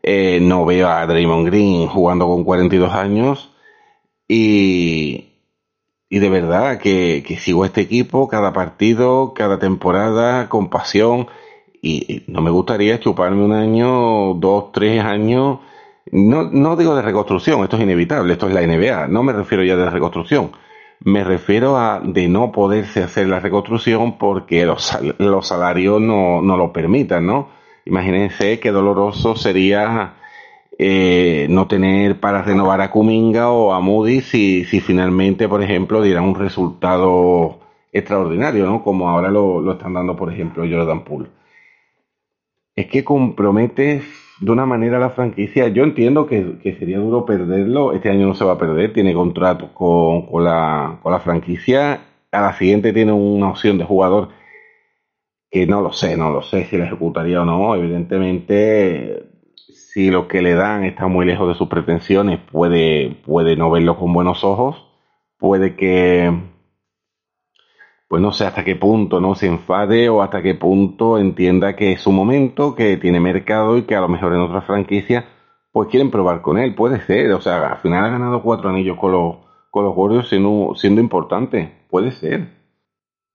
Eh, 0.01 0.39
no 0.41 0.65
veo 0.65 0.87
a 0.89 1.05
Draymond 1.05 1.47
Green 1.47 1.87
jugando 1.87 2.25
con 2.27 2.45
42 2.45 2.93
años 2.93 3.51
Y, 4.29 5.28
y 6.09 6.19
de 6.19 6.29
verdad 6.29 6.79
que, 6.79 7.23
que 7.25 7.37
sigo 7.37 7.65
este 7.65 7.81
equipo 7.81 8.27
cada 8.27 8.51
partido, 8.51 9.33
cada 9.35 9.59
temporada 9.59 10.49
con 10.49 10.69
pasión. 10.69 11.27
Y, 11.81 12.23
no 12.27 12.41
me 12.41 12.49
gustaría 12.49 12.99
chuparme 12.99 13.43
un 13.43 13.53
año, 13.53 14.33
dos, 14.33 14.71
tres 14.73 15.01
años, 15.03 15.59
no, 16.11 16.43
no 16.43 16.75
digo 16.75 16.95
de 16.95 17.03
reconstrucción, 17.03 17.63
esto 17.63 17.77
es 17.77 17.83
inevitable, 17.83 18.33
esto 18.33 18.47
es 18.47 18.53
la 18.53 18.61
NBA, 18.61 19.07
no 19.07 19.23
me 19.23 19.31
refiero 19.31 19.63
ya 19.63 19.77
de 19.77 19.89
reconstrucción, 19.89 20.51
me 21.01 21.23
refiero 21.23 21.77
a 21.77 22.01
de 22.03 22.27
no 22.27 22.51
poderse 22.51 23.03
hacer 23.03 23.27
la 23.27 23.39
reconstrucción 23.39 24.17
porque 24.17 24.65
los, 24.65 24.97
los 25.19 25.47
salarios 25.47 26.01
no, 26.01 26.41
no 26.41 26.57
lo 26.57 26.73
permitan, 26.73 27.25
¿no? 27.25 27.49
Imagínense 27.85 28.59
qué 28.59 28.71
doloroso 28.71 29.35
sería 29.37 30.15
eh, 30.79 31.45
no 31.49 31.67
tener 31.67 32.19
para 32.19 32.41
renovar 32.41 32.81
a 32.81 32.89
Kuminga 32.89 33.51
o 33.51 33.73
a 33.73 33.79
Moody 33.79 34.21
si, 34.21 34.65
si 34.65 34.79
finalmente, 34.81 35.47
por 35.47 35.61
ejemplo, 35.61 36.01
dieran 36.01 36.23
un 36.23 36.35
resultado 36.35 37.59
extraordinario, 37.91 38.65
¿no? 38.65 38.83
Como 38.83 39.07
ahora 39.09 39.29
lo, 39.29 39.61
lo 39.61 39.73
están 39.73 39.93
dando, 39.93 40.15
por 40.15 40.33
ejemplo, 40.33 40.63
Jordan 40.67 41.03
Poole 41.03 41.29
es 42.79 42.87
que 42.87 43.03
compromete 43.03 44.01
de 44.39 44.51
una 44.51 44.65
manera 44.65 44.99
la 44.99 45.09
franquicia. 45.09 45.67
Yo 45.67 45.83
entiendo 45.83 46.25
que, 46.25 46.59
sería 46.79 46.97
duro 46.97 47.25
perderlo. 47.25 47.91
Este 47.91 48.09
año 48.09 48.25
no 48.25 48.35
se 48.35 48.45
va 48.45 48.53
a 48.53 48.57
perder, 48.57 48.93
tiene 48.93 49.13
contrato 49.13 49.73
con, 49.73 50.25
con, 50.27 50.45
la, 50.45 50.99
con 51.03 51.11
la 51.11 51.19
franquicia. 51.19 51.99
A 52.31 52.41
la 52.41 52.53
siguiente 52.53 52.93
tiene 52.93 53.11
una 53.11 53.49
opción 53.49 53.77
de 53.77 53.83
jugador 53.83 54.29
que 55.51 55.67
no 55.67 55.81
lo 55.81 55.91
sé, 55.91 56.15
no 56.15 56.31
lo 56.31 56.41
sé 56.41 56.65
si 56.65 56.77
la 56.77 56.85
ejecutaría 56.85 57.41
o 57.41 57.45
no. 57.45 57.75
Evidentemente, 57.75 59.28
si 59.93 60.11
lo 60.11 60.27
que 60.27 60.43
le 60.43 60.53
dan 60.53 60.83
está 60.83 61.07
muy 61.07 61.25
lejos 61.25 61.47
de 61.47 61.55
sus 61.55 61.67
pretensiones, 61.67 62.39
puede, 62.39 63.17
puede 63.25 63.55
no 63.55 63.71
verlo 63.71 63.97
con 63.97 64.13
buenos 64.13 64.43
ojos. 64.43 64.85
Puede 65.37 65.75
que 65.75 66.31
pues 68.07 68.21
no 68.21 68.31
sé 68.31 68.45
hasta 68.45 68.63
qué 68.63 68.75
punto 68.75 69.19
no 69.19 69.35
se 69.35 69.47
enfade 69.47 70.09
o 70.09 70.21
hasta 70.21 70.41
qué 70.41 70.55
punto 70.55 71.17
entienda 71.19 71.75
que 71.75 71.93
es 71.93 72.01
su 72.01 72.11
momento, 72.11 72.75
que 72.75 72.97
tiene 72.97 73.19
mercado 73.19 73.77
y 73.77 73.83
que 73.83 73.95
a 73.95 74.01
lo 74.01 74.09
mejor 74.09 74.33
en 74.33 74.41
otra 74.41 74.61
franquicia 74.61 75.25
pues 75.71 75.89
quieren 75.89 76.11
probar 76.11 76.41
con 76.41 76.57
él, 76.57 76.75
puede 76.75 77.01
ser, 77.01 77.31
o 77.31 77.41
sea, 77.41 77.67
al 77.67 77.77
final 77.77 78.05
ha 78.05 78.09
ganado 78.09 78.41
cuatro 78.41 78.69
anillos 78.69 78.97
con 78.97 79.11
los, 79.11 79.37
con 79.69 79.85
los 79.85 79.95
Warriors 79.95 80.29
siendo, 80.29 80.73
siendo 80.75 81.01
importante, 81.01 81.85
puede 81.89 82.11
ser. 82.11 82.58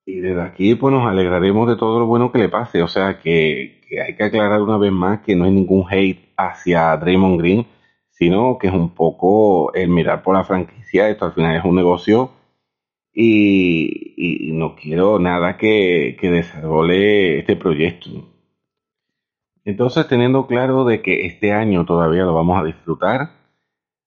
Y 0.07 0.21
desde 0.21 0.43
aquí 0.43 0.75
pues 0.75 0.93
nos 0.93 1.07
alegraremos 1.07 1.69
de 1.69 1.77
todo 1.77 1.99
lo 1.99 2.07
bueno 2.07 2.31
que 2.31 2.39
le 2.39 2.49
pase, 2.49 2.83
o 2.83 2.89
sea 2.89 3.19
que, 3.19 3.81
hay 4.05 4.17
que 4.17 4.25
aclarar 4.25 4.61
una 4.61 4.77
vez 4.77 4.93
más 4.93 5.21
que 5.21 5.35
no 5.37 5.45
hay 5.45 5.53
ningún 5.53 5.87
hate 5.91 6.33
hacia 6.37 6.97
Draymond 6.97 7.39
Green, 7.41 7.67
sino 8.11 8.59
que 8.59 8.69
es 8.69 8.75
un 8.75 8.95
poco 8.95 9.73
el 9.75 9.89
mirar 9.89 10.23
por 10.23 10.37
la 10.37 10.45
franquicia, 10.45 11.09
esto 11.09 11.25
al 11.27 11.33
final 11.33 11.57
es 11.57 11.65
un 11.65 11.77
negocio. 11.77 12.33
Y, 13.13 14.51
no 14.53 14.77
quiero 14.77 15.19
nada 15.19 15.57
que, 15.57 16.17
que 16.21 16.31
desarbole 16.31 17.39
este 17.41 17.57
proyecto. 17.57 18.11
Entonces, 19.65 20.07
teniendo 20.09 20.47
claro 20.47 20.85
de 20.85 21.03
que 21.03 21.27
este 21.27 21.53
año 21.53 21.85
todavía 21.85 22.25
lo 22.25 22.35
vamos 22.35 22.61
a 22.61 22.65
disfrutar, 22.65 23.31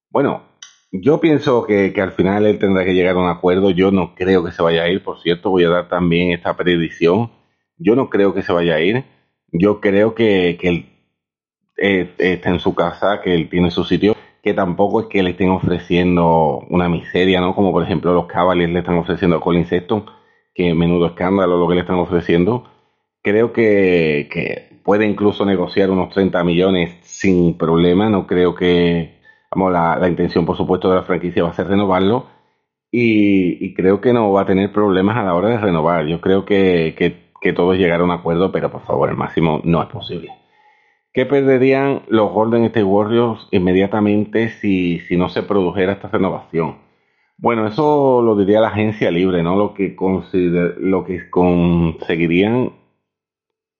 bueno, 0.09 0.46
yo 1.01 1.19
pienso 1.19 1.65
que, 1.65 1.93
al 2.01 2.11
final 2.11 2.45
él 2.45 2.59
tendrá 2.59 2.85
que 2.85 2.93
llegar 2.93 3.15
a 3.15 3.19
un 3.19 3.29
acuerdo. 3.29 3.71
Yo 3.71 3.91
no 3.91 4.15
creo 4.15 4.43
que 4.43 4.51
se 4.51 4.61
vaya 4.61 4.83
a 4.83 4.89
ir, 4.89 5.03
por 5.03 5.19
cierto, 5.21 5.49
voy 5.49 5.63
a 5.65 5.69
dar 5.69 5.89
también 5.89 6.31
esta 6.31 6.55
predicción. 6.55 7.31
Yo 7.77 7.95
no 7.95 8.09
creo 8.09 8.33
que 8.33 8.43
se 8.43 8.53
vaya 8.53 8.75
a 8.75 8.81
ir. 8.81 9.05
Yo 9.51 9.79
creo 9.81 10.15
que, 10.15 10.57
que 10.59 10.67
él 10.69 10.85
eh, 11.77 12.13
está 12.17 12.49
en 12.49 12.59
su 12.59 12.75
casa, 12.75 13.21
que 13.21 13.33
él 13.33 13.49
tiene 13.49 13.71
su 13.71 13.83
sitio 13.83 14.15
que 14.47 14.53
tampoco 14.53 15.01
es 15.01 15.07
que 15.07 15.23
le 15.23 15.31
estén 15.31 15.49
ofreciendo 15.49 16.65
una 16.69 16.87
miseria, 16.87 17.41
¿no? 17.41 17.53
Como 17.53 17.73
por 17.73 17.83
ejemplo 17.83 18.13
los 18.13 18.27
Cavaliers 18.27 18.71
le 18.71 18.79
están 18.79 18.97
ofreciendo 18.97 19.35
a 19.35 19.41
Colin 19.41 19.65
Sexton, 19.65 20.05
que 20.53 20.73
menudo 20.73 21.07
escándalo 21.07 21.57
lo 21.57 21.67
que 21.67 21.75
le 21.75 21.81
están 21.81 21.97
ofreciendo. 21.97 22.63
Creo 23.21 23.51
que, 23.51 24.29
que 24.31 24.79
puede 24.83 25.05
incluso 25.05 25.45
negociar 25.45 25.91
unos 25.91 26.13
30 26.13 26.45
millones 26.45 26.95
sin 27.01 27.57
problema. 27.57 28.09
No 28.09 28.25
creo 28.25 28.55
que, 28.55 29.16
vamos, 29.51 29.71
la, 29.71 29.97
la 29.97 30.07
intención 30.09 30.45
por 30.45 30.57
supuesto 30.57 30.89
de 30.89 30.95
la 30.97 31.03
franquicia 31.03 31.43
va 31.43 31.49
a 31.49 31.53
ser 31.53 31.67
renovarlo. 31.67 32.27
Y, 32.91 33.73
creo 33.75 34.01
que 34.01 34.13
no 34.13 34.31
va 34.31 34.41
a 34.41 34.45
tener 34.45 34.71
problemas 34.71 35.17
a 35.17 35.23
la 35.23 35.35
hora 35.35 35.49
de 35.49 35.57
renovar. 35.57 36.05
Yo 36.07 36.21
creo 36.21 36.45
que, 36.45 36.95
que, 36.97 37.31
que 37.41 37.53
todos 37.53 37.77
llegaron 37.77 38.09
a 38.09 38.15
un 38.15 38.19
acuerdo, 38.19 38.51
pero 38.51 38.71
por 38.71 38.81
favor, 38.81 39.09
el 39.09 39.17
máximo 39.17 39.61
no 39.63 39.83
es 39.83 39.89
posible. 39.89 40.31
¿Qué 41.13 41.25
perderían 41.25 42.03
los 42.07 42.31
Golden 42.31 42.63
State 42.65 42.83
Warriors 42.83 43.47
inmediatamente 43.51 44.49
si, 44.49 44.99
si 45.01 45.17
no 45.17 45.29
se 45.29 45.43
produjera 45.43 45.93
esta 45.93 46.07
renovación? 46.09 46.77
Bueno, 47.37 47.67
eso 47.67 48.21
lo 48.23 48.35
diría 48.35 48.61
la 48.61 48.69
agencia 48.69 49.11
libre, 49.11 49.43
¿no? 49.43 49.55
Lo 49.55 49.73
que, 49.73 49.95
lo 50.79 51.05
que 51.05 51.29
conseguirían 51.29 52.71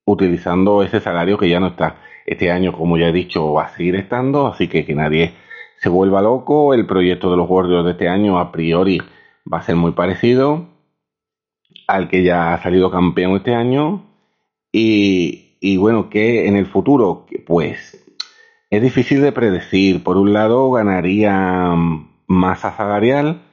utilizando 0.06 0.84
ese 0.84 1.00
salario 1.00 1.38
que 1.38 1.50
ya 1.50 1.60
no 1.60 1.68
está 1.68 1.98
este 2.26 2.52
año, 2.52 2.74
como 2.74 2.98
ya 2.98 3.08
he 3.08 3.12
dicho, 3.12 3.54
va 3.54 3.66
a 3.66 3.70
seguir 3.70 3.96
estando, 3.96 4.48
así 4.48 4.68
que 4.68 4.86
que 4.86 4.96
nadie 4.96 5.34
se 5.78 5.90
vuelva 5.90 6.22
loco. 6.22 6.74
El 6.74 6.86
proyecto 6.86 7.32
de 7.32 7.38
los 7.38 7.50
Warriors 7.50 7.86
de 7.86 7.92
este 7.92 8.08
año 8.08 8.40
a 8.40 8.52
priori 8.52 9.02
va 9.52 9.60
a 9.60 9.64
ser 9.64 9.76
muy 9.76 9.92
parecido 9.92 10.68
al 11.88 12.10
que 12.10 12.24
ya 12.24 12.54
ha 12.54 12.62
salido 12.62 12.92
campeón 12.92 13.38
este 13.38 13.56
año 13.56 14.04
y, 14.72 15.58
y 15.62 15.78
bueno, 15.78 16.10
que 16.10 16.48
en 16.48 16.58
el 16.58 16.66
futuro, 16.66 17.26
pues 17.46 18.06
es 18.70 18.82
difícil 18.82 19.22
de 19.22 19.32
predecir. 19.32 20.04
Por 20.04 20.18
un 20.18 20.34
lado, 20.34 20.70
ganaría 20.72 21.74
masa 22.28 22.76
salarial. 22.76 23.44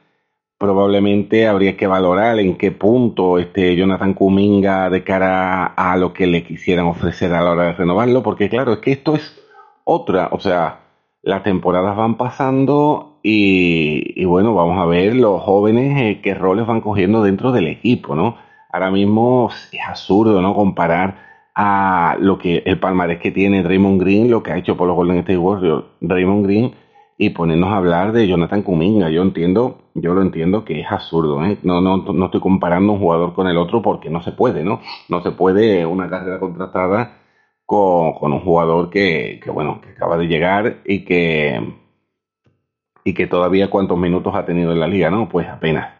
Probablemente 0.57 1.47
habría 1.47 1.77
que 1.77 1.87
valorar 1.87 2.39
en 2.39 2.57
qué 2.57 2.71
punto 2.71 3.39
este 3.39 3.75
Jonathan 3.75 4.13
Kuminga 4.13 4.89
de 4.89 5.03
cara 5.03 5.65
a 5.65 5.97
lo 5.97 6.13
que 6.13 6.27
le 6.27 6.43
quisieran 6.43 6.85
ofrecer 6.85 7.33
a 7.33 7.41
la 7.41 7.51
hora 7.51 7.63
de 7.65 7.73
renovarlo, 7.73 8.23
porque 8.23 8.49
claro, 8.49 8.73
es 8.73 8.79
que 8.79 8.91
esto 8.91 9.15
es 9.15 9.41
otra, 9.83 10.29
o 10.31 10.39
sea, 10.39 10.84
las 11.25 11.41
temporadas 11.41 11.97
van 11.97 12.15
pasando 12.15 13.19
y, 13.23 14.23
bueno, 14.25 14.53
vamos 14.53 14.77
a 14.77 14.85
ver 14.85 15.15
los 15.15 15.41
jóvenes 15.41 15.99
eh, 15.99 16.21
qué 16.21 16.35
roles 16.35 16.67
van 16.67 16.81
cogiendo 16.81 17.23
dentro 17.23 17.51
del 17.51 17.65
equipo, 17.67 18.15
¿no? 18.15 18.37
Ahora 18.71 18.91
mismo 18.91 19.49
es 19.71 19.79
absurdo, 19.87 20.39
¿no? 20.43 20.53
Comparar 20.53 21.17
a 21.55 22.15
lo 22.19 22.37
que 22.37 22.61
el 22.67 22.79
palmarés 22.79 23.19
que 23.19 23.31
tiene 23.31 23.63
Raymond 23.63 23.99
Green, 23.99 24.29
lo 24.29 24.43
que 24.43 24.51
ha 24.51 24.57
hecho 24.57 24.77
por 24.77 24.87
los 24.87 24.95
Golden 24.95 25.17
State 25.17 25.39
Warriors 25.39 25.85
Raymond 25.99 26.45
Green 26.45 26.75
y 27.17 27.31
ponernos 27.31 27.69
a 27.69 27.77
hablar 27.77 28.11
de 28.11 28.27
Jonathan 28.27 28.61
Kuminga. 28.61 29.09
Yo 29.09 29.23
entiendo, 29.23 29.79
yo 29.95 30.13
lo 30.13 30.21
entiendo 30.21 30.63
que 30.63 30.81
es 30.81 30.91
absurdo, 30.91 31.43
¿eh? 31.43 31.57
no, 31.63 31.81
no, 31.81 31.97
no 31.97 32.25
estoy 32.25 32.41
comparando 32.41 32.93
un 32.93 32.99
jugador 32.99 33.33
con 33.33 33.47
el 33.47 33.57
otro 33.57 33.81
porque 33.81 34.11
no 34.11 34.21
se 34.21 34.31
puede, 34.31 34.63
¿no? 34.63 34.79
No 35.09 35.23
se 35.23 35.31
puede 35.31 35.87
una 35.87 36.07
carrera 36.07 36.39
contratada 36.39 37.24
con, 37.65 38.13
con 38.13 38.33
un 38.33 38.41
jugador 38.41 38.89
que, 38.89 39.41
bueno, 39.53 39.81
que 39.81 39.89
acaba 39.89 40.17
de 40.17 40.27
llegar 40.27 40.81
y 40.85 41.05
que, 41.05 41.73
y 43.03 43.13
que 43.13 43.27
todavía 43.27 43.69
cuántos 43.69 43.97
minutos 43.97 44.35
ha 44.35 44.45
tenido 44.45 44.71
en 44.71 44.79
la 44.79 44.87
liga, 44.87 45.09
¿no? 45.09 45.29
Pues 45.29 45.47
apenas. 45.47 45.93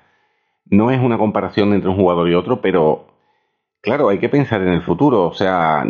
No 0.66 0.92
es 0.92 1.00
una 1.00 1.18
comparación 1.18 1.74
entre 1.74 1.90
un 1.90 1.98
jugador 1.98 2.30
y 2.30 2.34
otro, 2.34 2.62
pero 2.62 3.06
Claro, 3.86 4.10
hay 4.10 4.18
que 4.18 4.30
pensar 4.30 4.64
en 4.64 4.70
el 4.70 4.82
futuro. 4.82 5.28
O 5.28 5.34
sea, 5.36 5.86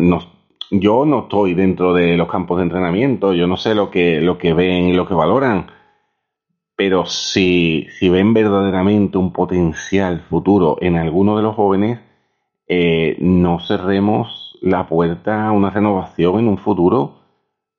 yo 0.70 1.06
no 1.06 1.20
estoy 1.20 1.54
dentro 1.54 1.94
de 1.94 2.18
los 2.18 2.30
campos 2.30 2.58
de 2.58 2.64
entrenamiento, 2.64 3.34
yo 3.34 3.48
no 3.48 3.56
sé 3.56 3.74
lo 3.74 3.90
que, 3.90 4.20
lo 4.20 4.38
que 4.38 4.54
ven 4.54 4.90
y 4.90 4.94
lo 4.94 5.08
que 5.08 5.14
valoran. 5.14 5.68
Pero 6.76 7.06
si, 7.06 7.88
si 7.98 8.10
ven 8.10 8.34
verdaderamente 8.34 9.18
un 9.18 9.32
potencial 9.32 10.26
futuro 10.30 10.78
en 10.82 10.98
alguno 10.98 11.38
de 11.38 11.44
los 11.44 11.56
jóvenes, 11.56 12.02
eh, 12.68 13.16
no 13.22 13.62
cerremos 13.62 14.45
la 14.66 14.88
puerta 14.88 15.48
a 15.48 15.52
una 15.54 15.70
renovación 15.70 16.40
en 16.40 16.50
un 16.50 16.58
futuro, 16.58 17.22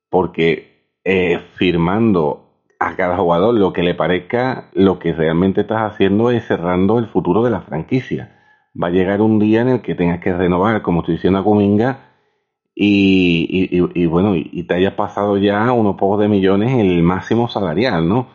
porque 0.09 0.97
eh, 1.03 1.39
firmando 1.55 2.63
a 2.79 2.95
cada 2.95 3.17
jugador 3.17 3.53
lo 3.53 3.71
que 3.73 3.83
le 3.83 3.93
parezca, 3.93 4.69
lo 4.73 4.97
que 4.97 5.13
realmente 5.13 5.61
estás 5.61 5.93
haciendo 5.93 6.31
es 6.31 6.47
cerrando 6.47 6.97
el 6.97 7.05
futuro 7.05 7.43
de 7.43 7.51
la 7.51 7.61
franquicia 7.61 8.33
va 8.81 8.87
a 8.87 8.91
llegar 8.91 9.21
un 9.21 9.39
día 9.39 9.61
en 9.61 9.69
el 9.69 9.81
que 9.81 9.95
tengas 9.95 10.19
que 10.19 10.33
renovar, 10.33 10.81
como 10.81 11.01
estoy 11.01 11.15
diciendo 11.15 11.39
a 11.39 11.43
Cominga, 11.43 11.99
y, 12.79 14.05
bueno, 14.05 14.35
y, 14.35 14.63
te 14.63 14.75
hayas 14.75 14.93
pasado 14.93 15.37
ya 15.37 15.71
unos 15.71 15.95
pocos 15.95 16.19
de 16.19 16.27
millones 16.27 16.77
el 16.77 17.01
máximo 17.01 17.47
salarial, 17.47 18.07
¿no? 18.07 18.27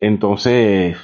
Entonces, 0.00 0.96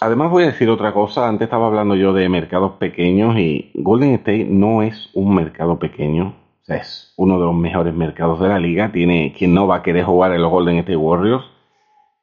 además 0.00 0.30
voy 0.30 0.44
a 0.44 0.46
decir 0.46 0.68
otra 0.68 0.92
cosa, 0.92 1.28
antes 1.28 1.46
estaba 1.46 1.66
hablando 1.66 1.94
yo 1.94 2.12
de 2.12 2.28
mercados 2.28 2.72
pequeños 2.72 3.36
y 3.38 3.70
Golden 3.74 4.14
State 4.14 4.46
no 4.48 4.82
es 4.82 5.10
un 5.14 5.34
mercado 5.34 5.78
pequeño, 5.78 6.34
o 6.62 6.64
sea, 6.64 6.76
es 6.76 7.12
uno 7.16 7.38
de 7.38 7.46
los 7.46 7.54
mejores 7.54 7.94
mercados 7.94 8.40
de 8.40 8.48
la 8.48 8.58
liga, 8.58 8.92
tiene 8.92 9.34
quien 9.36 9.54
no 9.54 9.66
va 9.66 9.76
a 9.76 9.82
querer 9.82 10.04
jugar 10.04 10.32
en 10.32 10.42
los 10.42 10.50
Golden 10.50 10.78
State 10.78 10.96
Warriors. 10.96 11.44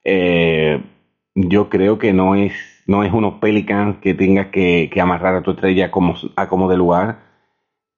Eh, 0.04 0.84
yo 1.36 1.70
creo 1.70 1.98
que 1.98 2.14
no 2.14 2.36
es 2.36 2.54
no 2.86 3.04
es 3.04 3.14
unos 3.14 3.36
Pelicans 3.36 3.98
que 3.98 4.14
tengas 4.14 4.48
que, 4.48 4.90
amarrar 5.02 5.36
a 5.36 5.42
tu 5.42 5.52
estrella 5.52 5.92
como, 5.92 6.16
a 6.36 6.50
como 6.50 6.70
de 6.70 6.78
lugar. 6.78 7.20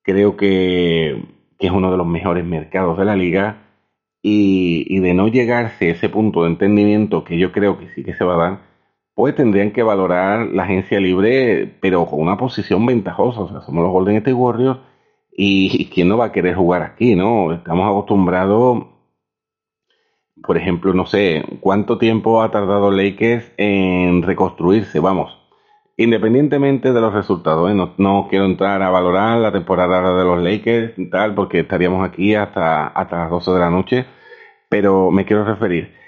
Creo 0.04 0.38
que, 0.38 1.24
es 1.60 1.72
uno 1.72 1.92
de 1.92 1.98
los 1.98 2.06
mejores 2.06 2.46
mercados 2.46 2.98
de 2.98 3.06
la 3.06 3.16
liga 3.16 3.64
y, 4.22 5.00
de 5.00 5.14
no 5.14 5.28
llegarse 5.28 5.90
a 5.90 5.92
ese 5.92 6.10
punto 6.10 6.44
de 6.44 6.50
entendimiento 6.50 7.24
que 7.24 7.38
yo 7.38 7.52
creo 7.52 7.80
que 7.80 7.90
sí 7.96 8.04
que 8.04 8.14
se 8.14 8.24
va 8.24 8.36
a 8.36 8.50
dar, 8.50 8.60
pues 9.16 9.34
tendrían 9.36 9.72
que 9.72 9.82
valorar 9.82 10.48
la 10.48 10.64
agencia 10.64 11.00
libre, 11.00 11.78
pero 11.82 12.06
con 12.06 12.22
una 12.22 12.38
posición 12.38 12.86
ventajosa. 12.86 13.42
O 13.42 13.50
sea, 13.50 13.62
somos 13.62 13.84
los 13.84 13.92
Golden 13.92 14.18
State 14.18 14.34
Warriors 14.34 14.80
y, 15.32 15.90
¿quién 15.94 16.10
no 16.10 16.18
va 16.18 16.26
a 16.26 16.32
querer 16.32 16.56
jugar 16.56 16.84
aquí, 16.84 17.16
no? 17.16 17.54
Estamos 17.54 17.90
acostumbrados, 17.90 18.88
por 20.44 20.58
ejemplo, 20.58 20.94
no 20.94 21.06
sé, 21.06 21.44
¿cuánto 21.62 21.98
tiempo 21.98 22.42
ha 22.42 22.52
tardado 22.52 22.92
Lakers 22.92 23.52
en 23.58 24.22
reconstruirse? 24.22 25.00
Vamos, 25.00 25.38
independientemente 25.98 26.94
de 26.94 27.02
los 27.02 27.14
resultados, 27.14 27.72
¿eh? 27.72 27.94
no, 27.98 28.28
quiero 28.30 28.46
entrar 28.46 28.82
a 28.82 28.90
valorar 28.90 29.40
la 29.40 29.52
temporada 29.52 30.18
de 30.18 30.24
los 30.26 30.42
Lakers 30.44 30.98
y 31.00 31.10
tal, 31.10 31.36
porque 31.36 31.62
estaríamos 31.62 32.08
aquí 32.08 32.36
hasta, 32.36 32.88
hasta 32.88 33.18
las 33.18 33.30
12 33.30 33.52
de 33.52 33.60
la 33.60 33.70
noche, 33.70 34.06
pero 34.70 35.12
me 35.12 35.26
quiero 35.26 35.46
referir 35.46 36.05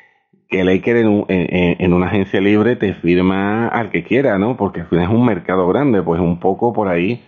que 0.49 0.63
Lakers 0.63 1.01
en, 1.01 1.25
en, 1.27 1.75
en, 1.79 1.93
una 1.93 2.07
agencia 2.07 2.39
libre 2.39 2.75
te 2.75 2.93
firma 2.93 3.67
al 3.67 3.89
que 3.89 4.03
quiera, 4.03 4.37
¿no? 4.37 4.57
Porque 4.57 4.81
al 4.81 4.87
final 4.87 5.05
es 5.05 5.11
un 5.11 5.25
mercado 5.25 5.67
grande, 5.67 6.01
pues 6.01 6.21
un 6.21 6.39
poco 6.39 6.73
por 6.73 6.87
ahí 6.87 7.21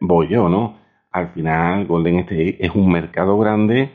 voy 0.00 0.28
yo, 0.28 0.48
¿no? 0.48 0.78
Al 1.10 1.28
final 1.30 1.86
Golden 1.86 2.20
State 2.20 2.58
es 2.60 2.74
un 2.74 2.90
mercado 2.90 3.38
grande 3.38 3.90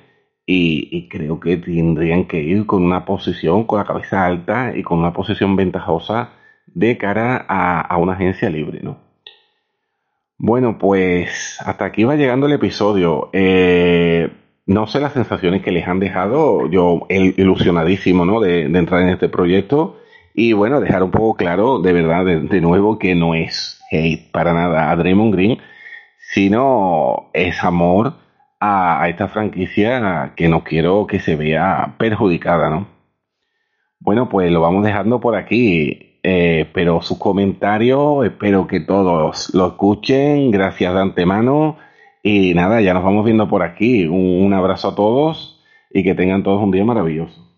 y, 0.46 1.08
creo 1.10 1.40
que 1.40 1.58
tendrían 1.58 2.26
que 2.26 2.42
ir 2.42 2.66
con 2.66 2.84
una 2.84 3.06
posición, 3.06 3.64
con 3.66 3.80
la 3.80 3.86
cabeza 3.86 4.26
alta 4.26 4.76
y 4.76 4.84
con 4.84 5.00
una 5.00 5.14
posición 5.14 5.56
ventajosa 5.56 6.32
de 6.68 6.98
cara 6.98 7.46
a, 7.48 7.98
una 7.98 8.14
agencia 8.14 8.50
libre, 8.50 8.82
¿no? 8.82 8.98
Bueno, 10.38 10.78
pues 10.78 11.58
hasta 11.66 11.86
aquí 11.86 12.04
va 12.04 12.16
llegando 12.16 12.48
el 12.48 12.54
episodio. 12.54 13.30
Eh, 13.32 14.30
no 14.66 14.88
sé 14.88 15.00
las 15.00 15.14
sensaciones 15.14 15.62
que 15.62 15.72
les 15.72 15.88
han 15.88 16.00
dejado. 16.00 16.70
Yo 16.70 17.02
ilusionadísimo, 17.10 18.26
¿no? 18.26 18.40
De, 18.40 18.64
entrar 18.64 19.02
en 19.02 19.10
este 19.10 19.30
proyecto. 19.30 19.98
Y 20.34 20.54
bueno, 20.54 20.80
dejar 20.80 21.04
un 21.04 21.12
poco 21.12 21.36
claro, 21.36 21.80
de 21.80 21.94
verdad, 21.94 22.26
de, 22.26 22.62
nuevo, 22.62 22.98
que 22.98 23.16
no 23.16 23.36
es 23.36 23.82
hate 23.92 24.32
para 24.32 24.54
nada 24.54 24.90
a 24.90 24.96
Draymond 24.96 25.34
Green, 25.34 25.60
sino 26.18 27.30
es 27.34 27.64
amor 27.64 28.16
a, 28.60 29.04
a 29.04 29.10
esta 29.10 29.28
franquicia 29.28 30.34
que 30.36 30.48
no 30.48 30.64
quiero 30.64 31.06
que 31.06 31.20
se 31.20 31.36
vea 31.36 31.96
perjudicada, 32.00 32.70
¿no? 32.70 32.88
Bueno, 34.00 34.28
pues 34.28 34.52
lo 34.52 34.62
vamos 34.62 34.84
dejando 34.84 35.20
por 35.20 35.36
aquí. 35.36 36.14
Eh, 36.26 36.70
pero 36.74 37.02
sus 37.02 37.18
comentarios, 37.18 38.26
espero 38.26 38.66
que 38.66 38.80
todos 38.80 39.54
lo 39.54 39.68
escuchen. 39.68 40.52
Gracias 40.52 40.94
de 40.94 41.02
antemano. 41.02 41.78
Y 42.24 42.54
nada, 42.54 42.82
ya 42.82 42.94
nos 42.94 43.04
vamos 43.04 43.26
viendo 43.26 43.50
por 43.50 43.64
aquí. 43.64 44.06
un 44.08 44.54
abrazo 44.54 44.90
a 44.90 44.96
todos 44.96 45.60
y 45.92 46.04
que 46.04 46.16
tengan 46.16 46.42
todos 46.42 46.64
un 46.64 46.72
día 46.72 46.86
maravilloso. 46.86 47.54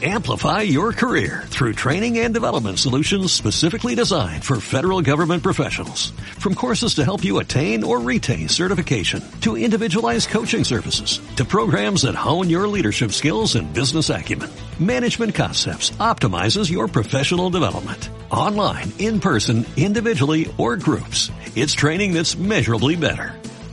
Amplify 0.00 0.62
your 0.62 0.92
career 0.92 1.42
through 1.48 1.72
training 1.72 2.18
and 2.20 2.32
development 2.32 2.78
solutions 2.78 3.32
specifically 3.32 3.96
designed 3.96 4.44
for 4.44 4.60
federal 4.60 5.02
government 5.02 5.42
professionals. 5.42 6.12
From 6.38 6.54
courses 6.54 6.94
to 6.94 7.04
help 7.04 7.24
you 7.24 7.40
attain 7.40 7.82
or 7.82 7.98
retain 7.98 8.48
certification, 8.48 9.24
to 9.40 9.56
individualized 9.56 10.28
coaching 10.28 10.62
services, 10.62 11.20
to 11.34 11.44
programs 11.44 12.02
that 12.02 12.14
hone 12.14 12.48
your 12.48 12.68
leadership 12.68 13.10
skills 13.10 13.56
and 13.56 13.74
business 13.74 14.08
acumen, 14.08 14.50
Management 14.78 15.34
Concepts 15.34 15.90
optimizes 15.98 16.70
your 16.70 16.86
professional 16.86 17.50
development. 17.50 18.08
Online, 18.30 18.92
in 19.00 19.18
person, 19.18 19.66
individually, 19.76 20.54
or 20.58 20.76
groups. 20.76 21.32
It's 21.56 21.74
training 21.74 22.12
that's 22.12 22.36
measurably 22.36 22.94
better. 22.94 23.34